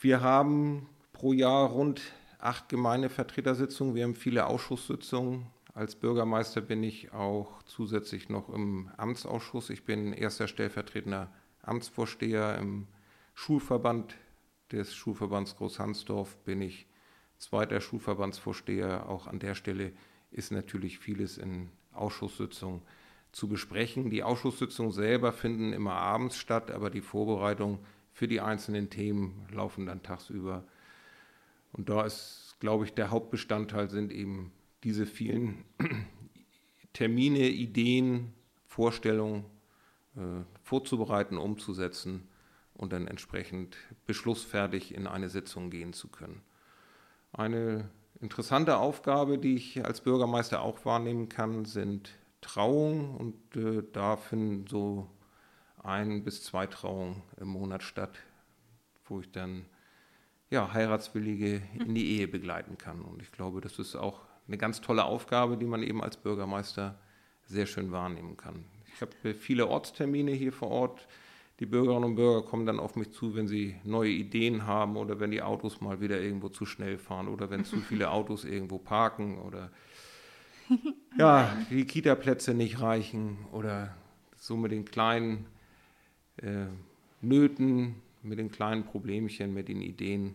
Wir 0.00 0.20
haben 0.20 0.86
pro 1.12 1.32
Jahr 1.32 1.68
rund 1.70 2.02
acht 2.38 2.68
Gemeindevertretersitzungen. 2.68 3.94
Wir 3.94 4.04
haben 4.04 4.14
viele 4.14 4.46
Ausschusssitzungen. 4.46 5.46
Als 5.72 5.94
Bürgermeister 5.96 6.60
bin 6.60 6.82
ich 6.82 7.12
auch 7.12 7.62
zusätzlich 7.62 8.28
noch 8.28 8.50
im 8.50 8.90
Amtsausschuss. 8.98 9.70
Ich 9.70 9.84
bin 9.84 10.12
erster 10.12 10.46
stellvertretender 10.46 11.30
Amtsvorsteher 11.62 12.58
im 12.58 12.86
Schulverband 13.34 14.16
des 14.72 14.94
Schulverbands 14.94 15.56
Großhansdorf, 15.56 16.36
bin 16.44 16.62
ich 16.62 16.86
zweiter 17.38 17.80
Schulverbandsvorsteher. 17.80 19.08
Auch 19.08 19.26
an 19.26 19.38
der 19.38 19.54
Stelle 19.54 19.92
ist 20.30 20.52
natürlich 20.52 20.98
vieles 20.98 21.38
in 21.38 21.70
Ausschusssitzungen 21.92 22.82
zu 23.32 23.48
besprechen. 23.48 24.10
Die 24.10 24.22
Ausschusssitzungen 24.22 24.92
selber 24.92 25.32
finden 25.32 25.72
immer 25.72 25.94
abends 25.94 26.36
statt, 26.36 26.70
aber 26.70 26.90
die 26.90 27.00
Vorbereitungen 27.00 27.78
für 28.12 28.28
die 28.28 28.40
einzelnen 28.40 28.90
Themen 28.90 29.46
laufen 29.52 29.86
dann 29.86 30.02
tagsüber. 30.02 30.64
Und 31.72 31.88
da 31.88 32.04
ist, 32.04 32.56
glaube 32.60 32.84
ich, 32.84 32.94
der 32.94 33.10
Hauptbestandteil 33.10 33.88
sind 33.88 34.12
eben 34.12 34.52
diese 34.84 35.06
vielen 35.06 35.64
Termine, 36.92 37.48
Ideen, 37.48 38.32
Vorstellungen, 38.66 39.44
äh, 40.16 40.42
vorzubereiten, 40.70 41.36
umzusetzen 41.36 42.28
und 42.74 42.92
dann 42.92 43.08
entsprechend 43.08 43.76
beschlussfertig 44.06 44.94
in 44.94 45.08
eine 45.08 45.28
Sitzung 45.28 45.68
gehen 45.68 45.92
zu 45.92 46.06
können. 46.06 46.42
Eine 47.32 47.90
interessante 48.20 48.76
Aufgabe, 48.76 49.36
die 49.36 49.56
ich 49.56 49.84
als 49.84 50.00
Bürgermeister 50.00 50.62
auch 50.62 50.84
wahrnehmen 50.84 51.28
kann, 51.28 51.64
sind 51.64 52.12
Trauungen 52.40 53.16
und 53.16 53.56
äh, 53.56 53.82
da 53.92 54.16
finden 54.16 54.68
so 54.68 55.10
ein 55.82 56.22
bis 56.22 56.44
zwei 56.44 56.68
Trauungen 56.68 57.24
im 57.40 57.48
Monat 57.48 57.82
statt, 57.82 58.20
wo 59.06 59.18
ich 59.18 59.32
dann 59.32 59.66
ja, 60.50 60.72
Heiratswillige 60.72 61.62
in 61.80 61.96
die 61.96 62.16
Ehe 62.16 62.28
begleiten 62.28 62.78
kann. 62.78 63.02
Und 63.02 63.22
ich 63.22 63.32
glaube, 63.32 63.60
das 63.60 63.80
ist 63.80 63.96
auch 63.96 64.20
eine 64.46 64.56
ganz 64.56 64.80
tolle 64.80 65.04
Aufgabe, 65.04 65.56
die 65.56 65.66
man 65.66 65.82
eben 65.82 66.00
als 66.00 66.16
Bürgermeister 66.16 66.96
sehr 67.44 67.66
schön 67.66 67.90
wahrnehmen 67.90 68.36
kann. 68.36 68.66
Ich 69.00 69.02
habe 69.02 69.32
viele 69.32 69.66
Ortstermine 69.66 70.32
hier 70.32 70.52
vor 70.52 70.68
Ort. 70.68 71.08
Die 71.58 71.64
Bürgerinnen 71.64 72.04
und 72.04 72.16
Bürger 72.16 72.46
kommen 72.46 72.66
dann 72.66 72.78
auf 72.78 72.96
mich 72.96 73.12
zu, 73.12 73.34
wenn 73.34 73.48
sie 73.48 73.76
neue 73.82 74.10
Ideen 74.10 74.66
haben 74.66 74.98
oder 74.98 75.18
wenn 75.20 75.30
die 75.30 75.40
Autos 75.40 75.80
mal 75.80 76.02
wieder 76.02 76.20
irgendwo 76.20 76.50
zu 76.50 76.66
schnell 76.66 76.98
fahren 76.98 77.26
oder 77.28 77.48
wenn 77.48 77.64
zu 77.64 77.78
viele 77.78 78.10
Autos 78.10 78.44
irgendwo 78.44 78.76
parken 78.76 79.38
oder 79.38 79.70
ja, 81.18 81.56
die 81.70 81.86
Kita-Plätze 81.86 82.52
nicht 82.52 82.82
reichen 82.82 83.38
oder 83.52 83.96
so 84.36 84.58
mit 84.58 84.70
den 84.70 84.84
kleinen 84.84 85.46
äh, 86.36 86.66
Nöten, 87.22 87.94
mit 88.22 88.38
den 88.38 88.50
kleinen 88.50 88.84
Problemchen, 88.84 89.54
mit 89.54 89.68
den 89.68 89.80
Ideen 89.80 90.34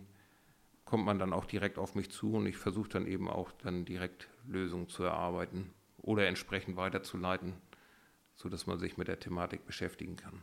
kommt 0.84 1.04
man 1.04 1.20
dann 1.20 1.32
auch 1.32 1.44
direkt 1.44 1.78
auf 1.78 1.94
mich 1.94 2.10
zu 2.10 2.32
und 2.32 2.46
ich 2.46 2.56
versuche 2.56 2.88
dann 2.88 3.06
eben 3.06 3.28
auch 3.28 3.52
dann 3.62 3.84
direkt 3.84 4.28
Lösungen 4.48 4.88
zu 4.88 5.04
erarbeiten 5.04 5.70
oder 5.98 6.26
entsprechend 6.26 6.76
weiterzuleiten, 6.76 7.54
sodass 8.36 8.66
man 8.66 8.78
sich 8.78 8.96
mit 8.96 9.08
der 9.08 9.18
Thematik 9.18 9.66
beschäftigen 9.66 10.16
kann. 10.16 10.42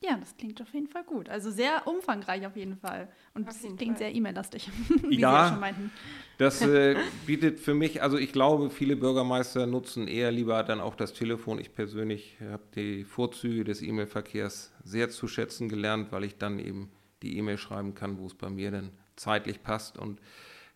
Ja, 0.00 0.16
das 0.16 0.36
klingt 0.36 0.60
auf 0.60 0.74
jeden 0.74 0.88
Fall 0.88 1.04
gut. 1.04 1.28
Also 1.28 1.52
sehr 1.52 1.86
umfangreich 1.86 2.44
auf 2.44 2.56
jeden 2.56 2.76
Fall. 2.76 3.08
Und 3.34 3.48
es 3.48 3.60
klingt 3.60 3.78
Fall. 3.78 3.96
sehr 3.98 4.12
E-Mail-lastig, 4.12 4.68
wie 4.88 5.20
ja, 5.20 5.30
Sie 5.30 5.36
ja 5.36 5.48
schon 5.50 5.60
meinten. 5.60 5.92
Das 6.38 6.60
äh, 6.60 6.96
bietet 7.26 7.60
für 7.60 7.74
mich, 7.74 8.02
also 8.02 8.18
ich 8.18 8.32
glaube, 8.32 8.70
viele 8.70 8.96
Bürgermeister 8.96 9.66
nutzen 9.66 10.08
eher 10.08 10.32
lieber 10.32 10.64
dann 10.64 10.80
auch 10.80 10.96
das 10.96 11.12
Telefon. 11.12 11.60
Ich 11.60 11.72
persönlich 11.72 12.36
habe 12.40 12.64
die 12.74 13.04
Vorzüge 13.04 13.62
des 13.62 13.80
E-Mail-Verkehrs 13.80 14.72
sehr 14.82 15.08
zu 15.08 15.28
schätzen 15.28 15.68
gelernt, 15.68 16.10
weil 16.10 16.24
ich 16.24 16.36
dann 16.36 16.58
eben 16.58 16.90
die 17.22 17.38
E-Mail 17.38 17.58
schreiben 17.58 17.94
kann, 17.94 18.18
wo 18.18 18.26
es 18.26 18.34
bei 18.34 18.50
mir 18.50 18.72
dann 18.72 18.90
zeitlich 19.14 19.62
passt. 19.62 19.98
Und 19.98 20.20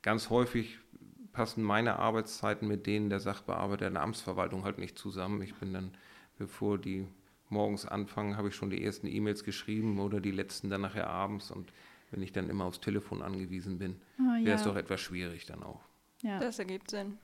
ganz 0.03 0.31
häufig 0.31 0.79
passen 1.33 1.63
meine 1.63 1.99
Arbeitszeiten 1.99 2.69
mit 2.69 2.87
denen 2.87 3.11
der 3.11 3.21
Sachbearbeiter 3.21 3.89
in 3.89 3.95
der 3.95 4.03
Amtsverwaltung 4.03 4.65
halt 4.65 4.79
nicht 4.79 4.97
zusammen. 4.99 5.43
Ich 5.43 5.55
bin 5.57 5.73
dann, 5.73 5.91
bevor 6.39 6.79
die 6.79 7.07
morgens 7.49 7.87
anfangen, 7.87 8.37
habe 8.37 8.49
ich 8.49 8.55
schon 8.55 8.71
die 8.71 8.83
ersten 8.83 9.07
E-Mails 9.07 9.45
geschrieben 9.45 9.99
oder 10.01 10.21
die 10.21 10.31
letzten 10.31 10.71
dann 10.71 10.81
nachher 10.81 11.09
abends. 11.09 11.51
Und 11.51 11.73
wenn 12.11 12.23
ich 12.23 12.33
dann 12.33 12.49
immer 12.51 12.65
aufs 12.65 12.81
Telefon 12.81 13.23
angewiesen 13.23 13.79
bin, 13.79 14.01
oh, 14.19 14.23
ja. 14.39 14.45
wäre 14.45 14.57
es 14.57 14.65
doch 14.65 14.77
etwas 14.77 15.01
schwierig 15.01 15.47
dann 15.47 15.63
auch. 15.63 15.81
Ja. 16.23 16.41
Das 16.41 16.59
ergibt 16.59 16.91
Sinn. 16.91 17.19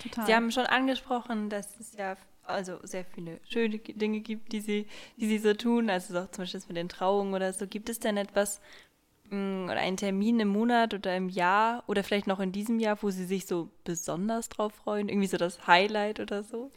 Total. 0.00 0.26
Sie 0.26 0.34
haben 0.34 0.50
schon 0.50 0.66
angesprochen, 0.66 1.50
dass 1.50 1.78
es 1.78 1.94
ja 1.94 2.16
also 2.42 2.78
sehr 2.82 3.04
viele 3.04 3.40
schöne 3.48 3.78
Dinge 3.78 4.20
gibt, 4.20 4.52
die 4.52 4.60
Sie, 4.60 4.86
die 5.16 5.26
Sie 5.26 5.38
so 5.38 5.54
tun, 5.54 5.88
also 5.88 6.18
auch 6.18 6.30
zum 6.30 6.42
Beispiel 6.42 6.60
mit 6.68 6.76
den 6.76 6.88
Trauungen 6.88 7.32
oder 7.32 7.52
so. 7.52 7.66
Gibt 7.66 7.88
es 7.88 8.00
denn 8.00 8.16
etwas, 8.16 8.60
Mm, 9.30 9.64
oder 9.64 9.78
einen 9.78 9.96
Termin 9.96 10.38
im 10.40 10.48
Monat 10.48 10.92
oder 10.92 11.16
im 11.16 11.28
Jahr 11.28 11.82
oder 11.86 12.04
vielleicht 12.04 12.26
noch 12.26 12.40
in 12.40 12.52
diesem 12.52 12.78
Jahr, 12.78 13.02
wo 13.02 13.10
Sie 13.10 13.24
sich 13.24 13.46
so 13.46 13.70
besonders 13.84 14.48
drauf 14.48 14.74
freuen? 14.74 15.08
Irgendwie 15.08 15.28
so 15.28 15.38
das 15.38 15.66
Highlight 15.66 16.20
oder 16.20 16.42
so? 16.42 16.70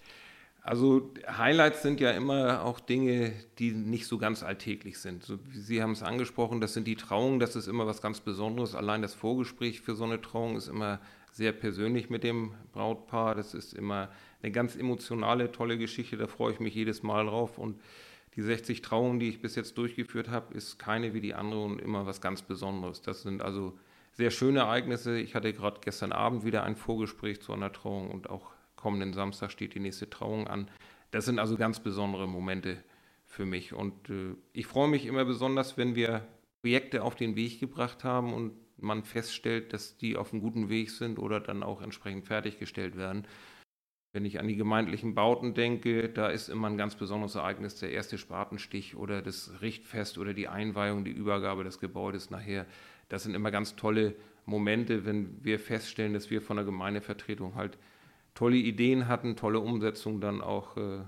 Also 0.68 1.14
Highlights 1.26 1.82
sind 1.82 2.02
ja 2.02 2.12
immer 2.12 2.62
auch 2.62 2.82
Dinge, 2.82 3.32
die 3.58 3.72
nicht 3.72 4.06
so 4.06 4.18
ganz 4.18 4.44
alltäglich 4.44 5.00
sind. 5.00 5.24
So, 5.24 5.40
Sie 5.54 5.82
haben 5.82 5.94
es 5.94 6.04
angesprochen, 6.04 6.60
das 6.60 6.74
sind 6.74 6.88
die 6.88 6.98
Trauungen, 6.98 7.40
das 7.40 7.56
ist 7.56 7.70
immer 7.70 7.88
was 7.88 8.02
ganz 8.02 8.20
Besonderes. 8.20 8.76
Allein 8.76 9.02
das 9.02 9.14
Vorgespräch 9.14 9.80
für 9.80 9.96
so 9.96 10.04
eine 10.04 10.22
Trauung 10.22 10.58
ist 10.58 10.68
immer 10.68 11.00
sehr 11.32 11.54
persönlich 11.54 12.10
mit 12.10 12.26
dem 12.26 12.52
Brautpaar. 12.74 13.34
Das 13.34 13.54
ist 13.54 13.76
immer 13.76 14.10
eine 14.44 14.52
ganz 14.52 14.76
emotionale, 14.76 15.54
tolle 15.54 15.78
Geschichte, 15.78 16.18
da 16.18 16.28
freue 16.28 16.52
ich 16.52 16.60
mich 16.60 16.76
jedes 16.76 17.02
Mal 17.02 17.28
drauf. 17.28 17.58
Und 17.58 17.80
die 18.36 18.42
60 18.42 18.82
Trauungen, 18.82 19.22
die 19.22 19.30
ich 19.30 19.42
bis 19.42 19.56
jetzt 19.56 19.78
durchgeführt 19.78 20.28
habe, 20.28 20.54
ist 20.54 20.80
keine 20.80 21.14
wie 21.14 21.22
die 21.22 21.34
andere 21.34 21.64
und 21.64 21.80
immer 21.80 22.06
was 22.06 22.20
ganz 22.20 22.42
Besonderes. 22.42 23.02
Das 23.02 23.22
sind 23.22 23.42
also 23.42 23.80
sehr 24.12 24.32
schöne 24.32 24.60
Ereignisse. 24.60 25.18
Ich 25.18 25.34
hatte 25.34 25.54
gerade 25.54 25.80
gestern 25.80 26.12
Abend 26.12 26.44
wieder 26.44 26.64
ein 26.64 26.76
Vorgespräch 26.76 27.42
zu 27.42 27.54
einer 27.54 27.72
Trauung 27.72 28.12
und 28.12 28.30
auch 28.30 28.57
kommenden 28.88 29.12
Samstag 29.12 29.52
steht 29.52 29.76
die 29.76 29.82
nächste 29.82 30.10
Trauung 30.10 30.48
an. 30.48 30.72
Das 31.12 31.26
sind 31.26 31.40
also 31.40 31.58
ganz 31.58 31.82
besondere 31.82 32.26
Momente 32.26 32.78
für 33.26 33.46
mich 33.46 33.74
und 33.74 34.10
äh, 34.10 34.34
ich 34.54 34.66
freue 34.66 34.88
mich 34.88 35.06
immer 35.06 35.26
besonders, 35.26 35.78
wenn 35.78 35.94
wir 35.98 36.26
Projekte 36.62 37.04
auf 37.04 37.16
den 37.16 37.36
Weg 37.36 37.60
gebracht 37.60 38.06
haben 38.06 38.34
und 38.34 38.54
man 38.78 39.04
feststellt, 39.04 39.74
dass 39.74 39.98
die 39.98 40.16
auf 40.16 40.32
einem 40.32 40.42
guten 40.42 40.70
Weg 40.70 40.92
sind 40.92 41.20
oder 41.20 41.42
dann 41.42 41.64
auch 41.64 41.82
entsprechend 41.82 42.28
fertiggestellt 42.28 42.96
werden. 42.96 43.28
Wenn 44.14 44.24
ich 44.24 44.40
an 44.40 44.48
die 44.48 44.56
gemeindlichen 44.56 45.16
Bauten 45.16 45.54
denke, 45.54 46.08
da 46.08 46.30
ist 46.30 46.48
immer 46.48 46.70
ein 46.70 46.78
ganz 46.78 46.96
besonderes 46.96 47.36
Ereignis 47.36 47.76
der 47.76 47.92
erste 47.92 48.18
Spatenstich 48.18 48.96
oder 48.96 49.22
das 49.22 49.60
Richtfest 49.62 50.18
oder 50.18 50.34
die 50.34 50.48
Einweihung, 50.48 51.04
die 51.04 51.12
Übergabe 51.12 51.66
des 51.66 51.82
Gebäudes 51.82 52.30
nachher. 52.30 52.66
Das 53.10 53.24
sind 53.24 53.36
immer 53.36 53.52
ganz 53.52 53.76
tolle 53.76 54.16
Momente, 54.46 55.06
wenn 55.06 55.44
wir 55.44 55.60
feststellen, 55.60 56.14
dass 56.14 56.30
wir 56.30 56.42
von 56.42 56.56
der 56.56 56.66
Gemeindevertretung 56.66 57.56
halt 57.56 57.78
tolle 58.38 58.58
Ideen 58.58 59.08
hatten, 59.08 59.36
tolle 59.36 59.60
Umsetzungen 59.60 60.22
dann 60.22 60.42
auch 60.42 60.78
äh, 60.78 61.00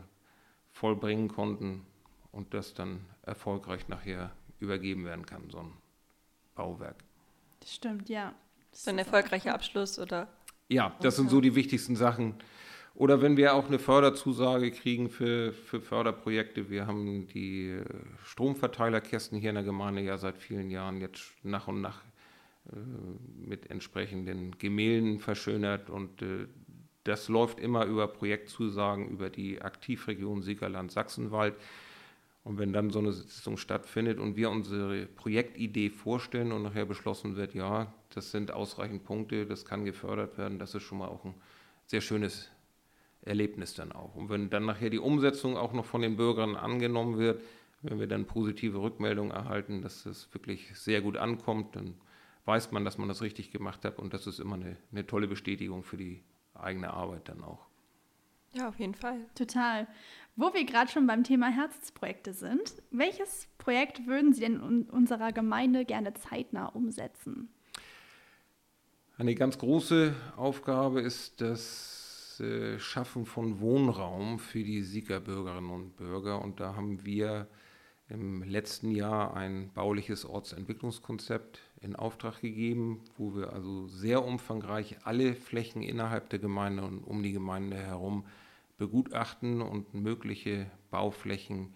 vollbringen 0.71 1.27
konnten 1.27 1.85
und 2.31 2.55
das 2.55 2.73
dann 2.73 3.01
erfolgreich 3.21 3.87
nachher 3.87 4.31
übergeben 4.59 5.05
werden 5.05 5.27
kann, 5.27 5.43
so 5.51 5.59
ein 5.59 5.73
Bauwerk. 6.55 6.95
Das 7.59 7.75
stimmt, 7.75 8.09
ja. 8.09 8.33
Das 8.71 8.85
so 8.85 8.89
ein 8.89 8.97
erfolgreicher 8.97 9.53
Abschluss, 9.53 9.99
oder? 9.99 10.27
Ja, 10.69 10.95
das 11.01 11.17
sind 11.17 11.29
so 11.29 11.39
die 11.39 11.53
wichtigsten 11.53 11.95
Sachen, 11.95 12.33
oder 12.95 13.21
wenn 13.21 13.37
wir 13.37 13.53
auch 13.53 13.67
eine 13.67 13.77
Förderzusage 13.77 14.71
kriegen 14.71 15.09
für, 15.09 15.53
für 15.53 15.81
Förderprojekte. 15.81 16.69
Wir 16.69 16.87
haben 16.87 17.27
die 17.27 17.69
äh, 17.69 17.85
Stromverteilerkästen 18.25 19.39
hier 19.39 19.49
in 19.49 19.55
der 19.55 19.63
Gemeinde 19.63 20.01
ja 20.01 20.17
seit 20.17 20.37
vielen 20.37 20.71
Jahren 20.71 20.99
jetzt 20.99 21.31
nach 21.43 21.67
und 21.67 21.79
nach 21.79 22.01
äh, 22.71 22.75
mit 23.47 23.69
entsprechenden 23.69 24.57
Gemälden 24.57 25.19
verschönert 25.19 25.89
und 25.91 26.21
äh, 26.23 26.47
das 27.09 27.27
läuft 27.27 27.59
immer 27.59 27.85
über 27.85 28.07
Projektzusagen 28.07 29.09
über 29.09 29.29
die 29.29 29.61
Aktivregion 29.61 30.43
Siegerland-Sachsenwald. 30.43 31.55
Und 32.43 32.57
wenn 32.57 32.71
dann 32.71 32.89
so 32.89 32.99
eine 32.99 33.11
Sitzung 33.11 33.57
stattfindet 33.57 34.19
und 34.19 34.35
wir 34.35 34.49
unsere 34.49 35.05
Projektidee 35.07 35.89
vorstellen 35.89 36.51
und 36.51 36.63
nachher 36.63 36.85
beschlossen 36.85 37.35
wird, 37.35 37.53
ja, 37.53 37.93
das 38.13 38.31
sind 38.31 38.51
ausreichend 38.51 39.03
Punkte, 39.03 39.45
das 39.45 39.65
kann 39.65 39.85
gefördert 39.85 40.37
werden, 40.37 40.57
das 40.57 40.73
ist 40.75 40.83
schon 40.83 40.99
mal 40.99 41.09
auch 41.09 41.25
ein 41.25 41.35
sehr 41.85 42.01
schönes 42.01 42.49
Erlebnis 43.21 43.73
dann 43.73 43.91
auch. 43.91 44.15
Und 44.15 44.29
wenn 44.29 44.49
dann 44.49 44.65
nachher 44.65 44.89
die 44.89 44.99
Umsetzung 44.99 45.57
auch 45.57 45.73
noch 45.73 45.85
von 45.85 46.01
den 46.01 46.15
Bürgern 46.15 46.55
angenommen 46.55 47.17
wird, 47.17 47.41
wenn 47.81 47.99
wir 47.99 48.07
dann 48.07 48.25
positive 48.25 48.81
Rückmeldungen 48.81 49.31
erhalten, 49.31 49.81
dass 49.81 50.05
es 50.05 50.33
wirklich 50.33 50.77
sehr 50.77 51.01
gut 51.01 51.17
ankommt, 51.17 51.75
dann 51.75 51.95
weiß 52.45 52.71
man, 52.71 52.85
dass 52.85 52.97
man 52.97 53.07
das 53.07 53.21
richtig 53.21 53.51
gemacht 53.51 53.83
hat 53.83 53.99
und 53.99 54.13
das 54.13 54.27
ist 54.27 54.39
immer 54.39 54.55
eine, 54.55 54.77
eine 54.91 55.05
tolle 55.05 55.27
Bestätigung 55.27 55.83
für 55.83 55.97
die 55.97 56.23
eigene 56.61 56.93
Arbeit 56.93 57.29
dann 57.29 57.43
auch. 57.43 57.65
Ja, 58.53 58.67
auf 58.67 58.79
jeden 58.79 58.95
Fall. 58.95 59.25
Total. 59.35 59.87
Wo 60.35 60.53
wir 60.53 60.65
gerade 60.65 60.89
schon 60.89 61.05
beim 61.05 61.23
Thema 61.23 61.49
Herzensprojekte 61.49 62.33
sind, 62.33 62.73
welches 62.91 63.47
Projekt 63.57 64.07
würden 64.07 64.33
Sie 64.33 64.41
denn 64.41 64.61
in 64.61 64.83
unserer 64.89 65.31
Gemeinde 65.31 65.85
gerne 65.85 66.13
zeitnah 66.13 66.67
umsetzen? 66.67 67.49
Eine 69.17 69.35
ganz 69.35 69.57
große 69.57 70.15
Aufgabe 70.37 71.01
ist 71.01 71.41
das 71.41 72.39
äh, 72.39 72.79
Schaffen 72.79 73.25
von 73.25 73.59
Wohnraum 73.59 74.39
für 74.39 74.63
die 74.63 74.81
Siegerbürgerinnen 74.81 75.69
und 75.69 75.97
Bürger. 75.97 76.41
Und 76.41 76.61
da 76.61 76.75
haben 76.75 77.05
wir 77.05 77.47
im 78.09 78.41
letzten 78.43 78.89
Jahr 78.91 79.35
ein 79.35 79.71
bauliches 79.73 80.25
Ortsentwicklungskonzept 80.25 81.61
in 81.81 81.95
Auftrag 81.95 82.41
gegeben, 82.41 83.01
wo 83.17 83.35
wir 83.35 83.53
also 83.53 83.87
sehr 83.87 84.25
umfangreich 84.25 84.97
alle 85.03 85.35
Flächen 85.35 85.83
innerhalb 85.83 86.29
der 86.29 86.39
Gemeinde 86.39 86.83
und 86.83 87.03
um 87.03 87.21
die 87.21 87.33
Gemeinde 87.33 87.77
herum 87.77 88.25
begutachten 88.77 89.61
und 89.61 89.93
mögliche 89.93 90.71
Bauflächen 90.89 91.75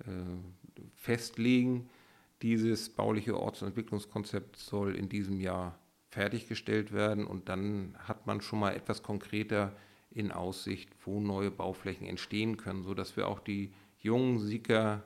äh, 0.00 0.82
festlegen. 0.94 1.88
Dieses 2.42 2.88
bauliche 2.88 3.38
Ortsentwicklungskonzept 3.38 4.56
soll 4.56 4.94
in 4.94 5.08
diesem 5.08 5.40
Jahr 5.40 5.78
fertiggestellt 6.10 6.92
werden 6.92 7.26
und 7.26 7.48
dann 7.48 7.96
hat 7.98 8.26
man 8.26 8.40
schon 8.40 8.60
mal 8.60 8.74
etwas 8.74 9.02
konkreter 9.02 9.74
in 10.10 10.30
Aussicht, 10.30 10.90
wo 11.04 11.20
neue 11.20 11.50
Bauflächen 11.50 12.06
entstehen 12.06 12.56
können, 12.56 12.82
sodass 12.82 13.16
wir 13.16 13.28
auch 13.28 13.40
die 13.40 13.72
jungen 13.98 14.38
Sieger 14.38 15.02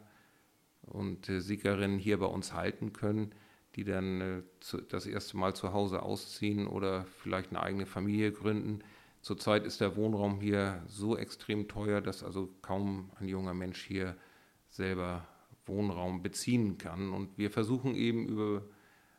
und 0.86 1.28
äh, 1.28 1.40
Siegerinnen 1.40 1.98
hier 1.98 2.18
bei 2.18 2.26
uns 2.26 2.52
halten 2.52 2.92
können, 2.92 3.32
die 3.74 3.84
dann 3.84 4.20
äh, 4.20 4.42
das 4.88 5.06
erste 5.06 5.36
Mal 5.36 5.54
zu 5.54 5.72
Hause 5.72 6.02
ausziehen 6.02 6.66
oder 6.66 7.04
vielleicht 7.04 7.50
eine 7.50 7.62
eigene 7.62 7.86
Familie 7.86 8.32
gründen. 8.32 8.80
Zurzeit 9.20 9.66
ist 9.66 9.80
der 9.80 9.96
Wohnraum 9.96 10.40
hier 10.40 10.82
so 10.86 11.16
extrem 11.16 11.68
teuer, 11.68 12.00
dass 12.00 12.22
also 12.22 12.48
kaum 12.62 13.10
ein 13.18 13.28
junger 13.28 13.54
Mensch 13.54 13.84
hier 13.84 14.16
selber 14.70 15.26
Wohnraum 15.66 16.22
beziehen 16.22 16.78
kann. 16.78 17.12
Und 17.12 17.36
wir 17.36 17.50
versuchen 17.50 17.94
eben 17.94 18.26
über 18.28 18.62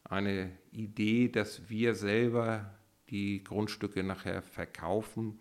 eine 0.04 0.52
Idee, 0.72 1.28
dass 1.28 1.70
wir 1.70 1.94
selber 1.94 2.74
die 3.10 3.44
Grundstücke 3.44 4.04
nachher 4.04 4.42
verkaufen 4.42 5.40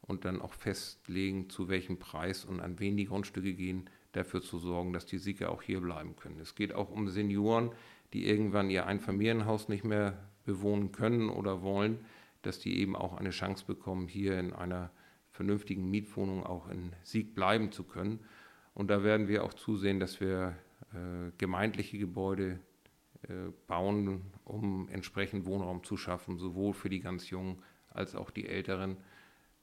und 0.00 0.24
dann 0.24 0.40
auch 0.40 0.52
festlegen, 0.52 1.48
zu 1.50 1.68
welchem 1.68 1.98
Preis 1.98 2.44
und 2.44 2.60
an 2.60 2.80
wen 2.80 2.96
die 2.96 3.06
Grundstücke 3.06 3.54
gehen, 3.54 3.88
dafür 4.18 4.42
zu 4.42 4.58
sorgen, 4.58 4.92
dass 4.92 5.06
die 5.06 5.18
Sieger 5.18 5.50
auch 5.50 5.62
hier 5.62 5.80
bleiben 5.80 6.16
können. 6.16 6.38
Es 6.40 6.54
geht 6.54 6.74
auch 6.74 6.90
um 6.90 7.08
Senioren, 7.08 7.70
die 8.12 8.26
irgendwann 8.26 8.70
ihr 8.70 8.86
Einfamilienhaus 8.86 9.68
nicht 9.68 9.84
mehr 9.84 10.18
bewohnen 10.44 10.92
können 10.92 11.30
oder 11.30 11.62
wollen, 11.62 11.98
dass 12.42 12.58
die 12.58 12.80
eben 12.80 12.96
auch 12.96 13.16
eine 13.16 13.30
Chance 13.30 13.64
bekommen, 13.66 14.08
hier 14.08 14.38
in 14.38 14.52
einer 14.52 14.90
vernünftigen 15.30 15.90
Mietwohnung 15.90 16.44
auch 16.44 16.68
in 16.68 16.92
Sieg 17.02 17.34
bleiben 17.34 17.70
zu 17.70 17.84
können. 17.84 18.20
Und 18.74 18.90
da 18.90 19.02
werden 19.02 19.28
wir 19.28 19.44
auch 19.44 19.54
zusehen, 19.54 20.00
dass 20.00 20.20
wir 20.20 20.56
äh, 20.92 21.30
gemeindliche 21.36 21.98
Gebäude 21.98 22.58
äh, 23.22 23.52
bauen, 23.66 24.22
um 24.44 24.88
entsprechend 24.88 25.44
Wohnraum 25.46 25.84
zu 25.84 25.96
schaffen, 25.96 26.38
sowohl 26.38 26.72
für 26.72 26.88
die 26.88 27.00
ganz 27.00 27.30
Jungen 27.30 27.62
als 27.90 28.14
auch 28.14 28.30
die 28.30 28.46
Älteren, 28.46 28.96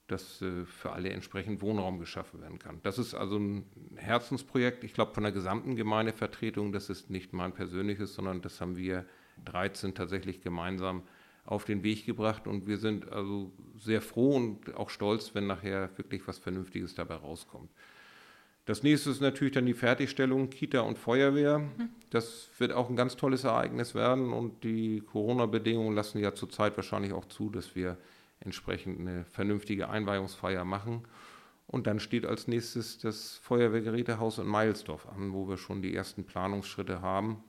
dass 0.07 0.41
äh, 0.41 0.65
für 0.65 0.91
alle 0.91 1.09
entsprechend 1.09 1.61
Wohnraum 1.61 1.99
geschaffen 1.99 2.41
werden 2.41 2.59
kann. 2.59 2.79
Das 2.83 2.99
ist 2.99 3.13
also 3.13 3.37
ein 3.37 3.65
Herzensprojekt, 3.95 4.83
ich 4.83 4.93
glaube, 4.93 5.13
von 5.13 5.23
der 5.23 5.31
gesamten 5.31 5.75
Gemeindevertretung. 5.75 6.71
Das 6.71 6.89
ist 6.89 7.09
nicht 7.09 7.33
mein 7.33 7.53
persönliches, 7.53 8.13
sondern 8.13 8.41
das 8.41 8.61
haben 8.61 8.77
wir 8.77 9.05
13 9.45 9.95
tatsächlich 9.95 10.41
gemeinsam 10.41 11.03
auf 11.45 11.65
den 11.65 11.83
Weg 11.83 12.05
gebracht 12.05 12.47
und 12.47 12.65
wir 12.67 12.77
sind 12.77 13.11
also 13.11 13.51
sehr 13.77 14.01
froh 14.01 14.35
und 14.35 14.75
auch 14.75 14.89
stolz, 14.89 15.35
wenn 15.35 15.45
nachher 15.45 15.95
wirklich 15.97 16.27
was 16.27 16.39
Vernünftiges 16.39 16.95
dabei 16.95 17.15
rauskommt. 17.15 17.69
Das 18.65 18.81
nächste 18.81 19.11
ist 19.11 19.21
natürlich 19.21 19.53
dann 19.53 19.67
die 19.67 19.75
Fertigstellung 19.75 20.49
Kita 20.49 20.79
und 20.79 20.97
Feuerwehr. 20.97 21.59
Mhm. 21.59 21.89
Das 22.09 22.49
wird 22.57 22.71
auch 22.71 22.89
ein 22.89 22.95
ganz 22.95 23.15
tolles 23.15 23.43
Ereignis 23.43 23.93
werden 23.93 24.33
und 24.33 24.63
die 24.63 25.01
Corona-Bedingungen 25.01 25.95
lassen 25.95 26.19
ja 26.19 26.33
zurzeit 26.33 26.75
wahrscheinlich 26.75 27.13
auch 27.13 27.25
zu, 27.25 27.51
dass 27.51 27.75
wir 27.75 27.97
entsprechend 28.39 28.99
eine 28.99 29.25
vernünftige 29.25 29.89
Einweihungsfeier 29.89 30.65
machen. 30.65 31.07
Und 31.67 31.87
dann 31.87 31.99
steht 31.99 32.25
als 32.25 32.47
nächstes 32.47 32.99
das 32.99 33.37
Feuerwehrgerätehaus 33.37 34.37
in 34.37 34.47
Meilsdorf 34.47 35.07
an, 35.07 35.33
wo 35.33 35.47
wir 35.47 35.57
schon 35.57 35.81
die 35.81 35.95
ersten 35.95 36.23
Planungsschritte 36.23 37.01
haben. 37.01 37.43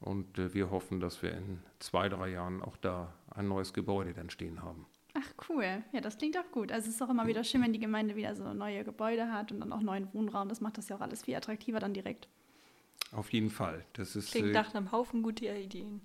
Und 0.00 0.38
äh, 0.38 0.54
wir 0.54 0.70
hoffen, 0.70 1.00
dass 1.00 1.22
wir 1.22 1.32
in 1.32 1.60
zwei, 1.78 2.08
drei 2.08 2.28
Jahren 2.30 2.62
auch 2.62 2.76
da 2.76 3.14
ein 3.30 3.48
neues 3.48 3.72
Gebäude 3.72 4.12
dann 4.12 4.30
stehen 4.30 4.62
haben. 4.62 4.86
Ach 5.14 5.32
cool, 5.48 5.82
ja, 5.92 6.00
das 6.00 6.18
klingt 6.18 6.36
auch 6.36 6.50
gut. 6.50 6.72
Also 6.72 6.88
es 6.88 6.96
ist 6.96 7.02
auch 7.02 7.08
immer 7.08 7.26
wieder 7.26 7.44
schön, 7.44 7.62
wenn 7.62 7.72
die 7.72 7.78
Gemeinde 7.78 8.16
wieder 8.16 8.34
so 8.34 8.52
neue 8.52 8.84
Gebäude 8.84 9.32
hat 9.32 9.52
und 9.52 9.60
dann 9.60 9.72
auch 9.72 9.80
neuen 9.80 10.12
Wohnraum. 10.12 10.48
Das 10.48 10.60
macht 10.60 10.76
das 10.76 10.88
ja 10.88 10.96
auch 10.96 11.00
alles 11.00 11.22
viel 11.22 11.36
attraktiver 11.36 11.78
dann 11.78 11.94
direkt. 11.94 12.28
Auf 13.12 13.32
jeden 13.32 13.50
Fall. 13.50 13.84
Das 13.92 14.16
ist, 14.16 14.32
klingt 14.32 14.48
äh, 14.48 14.52
nach 14.52 14.74
einem 14.74 14.90
Haufen 14.90 15.22
guter 15.22 15.56
Ideen. 15.56 16.00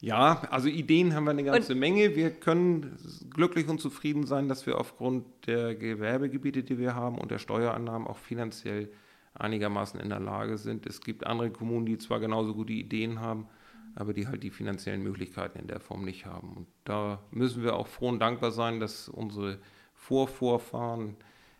Ja, 0.00 0.40
also 0.50 0.68
Ideen 0.68 1.14
haben 1.14 1.24
wir 1.24 1.32
eine 1.32 1.44
ganze 1.44 1.74
und 1.74 1.78
Menge. 1.78 2.16
Wir 2.16 2.30
können 2.30 2.96
glücklich 3.30 3.68
und 3.68 3.80
zufrieden 3.80 4.24
sein, 4.26 4.48
dass 4.48 4.66
wir 4.66 4.78
aufgrund 4.78 5.26
der 5.46 5.74
Gewerbegebiete, 5.74 6.62
die 6.62 6.78
wir 6.78 6.94
haben 6.94 7.18
und 7.18 7.30
der 7.30 7.38
Steuerannahmen 7.38 8.08
auch 8.08 8.16
finanziell 8.16 8.90
einigermaßen 9.34 10.00
in 10.00 10.08
der 10.08 10.20
Lage 10.20 10.56
sind. 10.56 10.86
Es 10.86 11.02
gibt 11.02 11.26
andere 11.26 11.50
Kommunen, 11.50 11.84
die 11.84 11.98
zwar 11.98 12.18
genauso 12.18 12.54
gute 12.54 12.72
Ideen 12.72 13.20
haben, 13.20 13.46
aber 13.94 14.14
die 14.14 14.26
halt 14.26 14.42
die 14.42 14.50
finanziellen 14.50 15.02
Möglichkeiten 15.02 15.58
in 15.58 15.66
der 15.66 15.80
Form 15.80 16.04
nicht 16.04 16.24
haben. 16.24 16.54
Und 16.56 16.66
da 16.84 17.22
müssen 17.30 17.62
wir 17.62 17.74
auch 17.76 17.86
froh 17.86 18.08
und 18.08 18.20
dankbar 18.20 18.52
sein, 18.52 18.80
dass 18.80 19.08
unsere 19.08 19.58
Vorvorfahren 19.94 21.16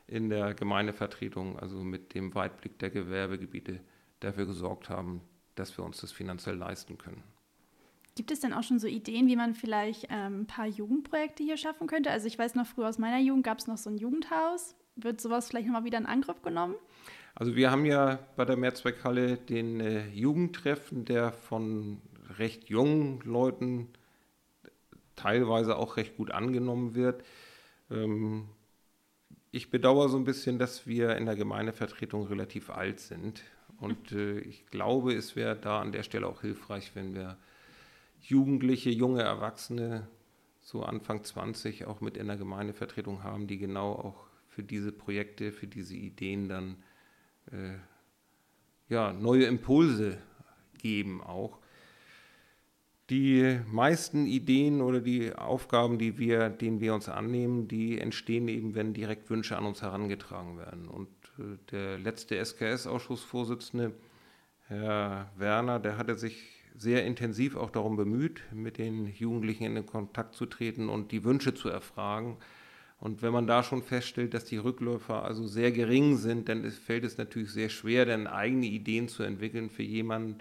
in 0.07 0.31
der 0.31 0.55
Gemeindevertretung, 0.55 1.59
also 1.59 1.77
mit 1.85 2.15
dem 2.15 2.35
Weitblick 2.35 2.79
der 2.79 2.91
Gewerbegebiete, 2.91 3.81
dafür 4.21 4.47
gesorgt 4.47 4.89
haben, 4.89 5.21
dass 5.55 5.77
wir 5.77 5.85
uns 5.85 6.01
das 6.01 6.11
finanziell 6.11 6.57
leisten 6.57 6.97
können. 6.97 7.23
Gibt 8.21 8.33
es 8.33 8.41
denn 8.41 8.53
auch 8.53 8.63
schon 8.63 8.79
so 8.79 8.87
Ideen, 8.87 9.29
wie 9.29 9.37
man 9.37 9.55
vielleicht 9.55 10.09
ähm, 10.11 10.43
ein 10.43 10.47
paar 10.47 10.67
Jugendprojekte 10.67 11.43
hier 11.43 11.57
schaffen 11.57 11.87
könnte? 11.87 12.11
Also 12.11 12.27
ich 12.27 12.39
weiß 12.39 12.55
noch, 12.55 12.67
früher 12.67 12.87
aus 12.87 12.99
meiner 12.99 13.19
Jugend 13.19 13.45
gab 13.45 13.61
es 13.61 13.67
noch 13.67 13.79
so 13.79 13.89
ein 13.89 13.97
Jugendhaus. 13.97 14.77
Wird 14.95 15.23
sowas 15.23 15.49
vielleicht 15.49 15.65
nochmal 15.65 15.85
wieder 15.85 15.97
in 15.97 16.05
Angriff 16.05 16.43
genommen? 16.43 16.75
Also 17.35 17.57
wir 17.57 17.71
haben 17.71 17.87
ja 17.87 18.19
bei 18.37 18.45
der 18.45 18.59
Mehrzweckhalle 18.59 19.39
den 19.39 19.81
äh, 19.81 20.07
Jugendtreffen, 20.09 21.07
der 21.07 21.33
von 21.33 22.03
recht 22.37 22.69
jungen 22.69 23.21
Leuten 23.23 23.89
teilweise 25.17 25.77
auch 25.77 25.97
recht 25.97 26.19
gut 26.19 26.31
angenommen 26.31 26.95
wird. 26.95 27.25
Ähm, 27.91 28.51
ich 29.51 29.71
bedauere 29.71 30.11
so 30.11 30.19
ein 30.19 30.25
bisschen, 30.25 30.59
dass 30.59 30.87
wir 30.87 31.17
in 31.17 31.25
der 31.25 31.37
Gemeindevertretung 31.37 32.27
relativ 32.27 32.69
alt 32.69 33.01
sind. 33.01 33.45
Und 33.79 34.13
äh, 34.13 34.41
ich 34.41 34.67
glaube, 34.67 35.15
es 35.15 35.37
wäre 35.37 35.57
da 35.57 35.81
an 35.81 35.91
der 35.91 36.03
Stelle 36.03 36.27
auch 36.27 36.43
hilfreich, 36.43 36.91
wenn 36.93 37.15
wir 37.15 37.39
Jugendliche, 38.21 38.91
junge 38.91 39.23
Erwachsene, 39.23 40.07
so 40.61 40.83
Anfang 40.83 41.25
20, 41.25 41.87
auch 41.87 42.01
mit 42.01 42.17
in 42.17 42.27
der 42.27 42.37
Gemeindevertretung 42.37 43.23
haben, 43.23 43.47
die 43.47 43.59
genau 43.59 43.93
auch 43.93 44.27
für 44.49 44.63
diese 44.63 44.93
Projekte, 44.93 45.53
für 45.53 45.67
diese 45.67 45.95
Ideen 45.95 46.49
dann 46.49 46.77
äh, 47.51 47.75
ja, 48.89 49.13
neue 49.13 49.45
Impulse 49.45 50.19
geben 50.79 51.23
auch. 51.23 51.59
Die 53.09 53.61
meisten 53.67 54.27
Ideen 54.27 54.81
oder 54.81 55.01
die 55.01 55.35
Aufgaben, 55.35 55.99
die 55.99 56.19
wir, 56.19 56.49
denen 56.49 56.81
wir 56.81 56.95
uns 56.95 57.09
annehmen, 57.09 57.67
die 57.67 57.99
entstehen 57.99 58.47
eben, 58.47 58.75
wenn 58.75 58.95
direkt 58.95 59.31
Wünsche 59.31 59.57
an 59.57 59.67
uns 59.67 59.83
herangetragen 59.83 60.59
werden. 60.59 60.87
Und 60.87 61.09
äh, 61.39 61.59
der 61.73 61.99
letzte 61.99 62.37
SKS-Ausschussvorsitzende, 62.37 63.95
Herr 64.69 65.33
Werner, 65.37 65.81
der 65.81 65.97
hatte 65.97 66.15
sich 66.15 66.60
sehr 66.77 67.05
intensiv 67.05 67.57
auch 67.57 67.71
darum 67.71 67.97
bemüht, 67.97 68.43
mit 68.53 68.79
den 68.79 69.07
Jugendlichen 69.07 69.77
in 69.77 69.87
Kontakt 69.87 70.35
zu 70.35 70.47
treten 70.47 70.89
und 70.89 71.13
die 71.13 71.25
Wünsche 71.25 71.55
zu 71.55 71.69
erfragen. 71.69 72.37
Und 72.99 73.23
wenn 73.23 73.33
man 73.33 73.47
da 73.47 73.63
schon 73.63 73.83
feststellt, 73.83 74.35
dass 74.35 74.45
die 74.45 74.59
Rückläufer 74.59 75.25
also 75.25 75.47
sehr 75.47 75.73
gering 75.73 76.17
sind, 76.17 76.49
dann 76.49 76.71
fällt 76.71 77.05
es 77.05 77.17
natürlich 77.17 77.51
sehr 77.51 77.71
schwer, 77.71 78.05
dann 78.05 78.27
eigene 78.27 78.67
Ideen 78.67 79.09
zu 79.09 79.23
entwickeln 79.23 79.71
für 79.71 79.83
jemanden, 79.83 80.39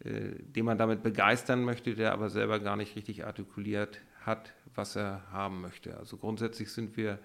äh, 0.00 0.32
den 0.42 0.66
man 0.66 0.76
damit 0.76 1.02
begeistern 1.02 1.64
möchte, 1.64 1.94
der 1.94 2.12
aber 2.12 2.28
selber 2.28 2.60
gar 2.60 2.76
nicht 2.76 2.96
richtig 2.96 3.24
artikuliert 3.24 4.00
hat, 4.20 4.52
was 4.74 4.96
er 4.96 5.22
haben 5.32 5.62
möchte. 5.62 5.96
Also 5.96 6.18
grundsätzlich 6.18 6.70
sind 6.70 6.98
wir 6.98 7.18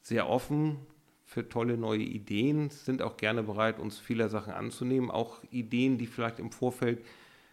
sehr 0.00 0.28
offen 0.28 0.78
für 1.24 1.48
tolle 1.48 1.76
neue 1.76 2.02
Ideen, 2.02 2.70
sind 2.70 3.02
auch 3.02 3.16
gerne 3.16 3.42
bereit, 3.44 3.78
uns 3.78 3.98
vieler 3.98 4.28
Sachen 4.28 4.52
anzunehmen, 4.52 5.10
auch 5.10 5.38
Ideen, 5.50 5.96
die 5.96 6.06
vielleicht 6.06 6.40
im 6.40 6.50
Vorfeld 6.50 7.04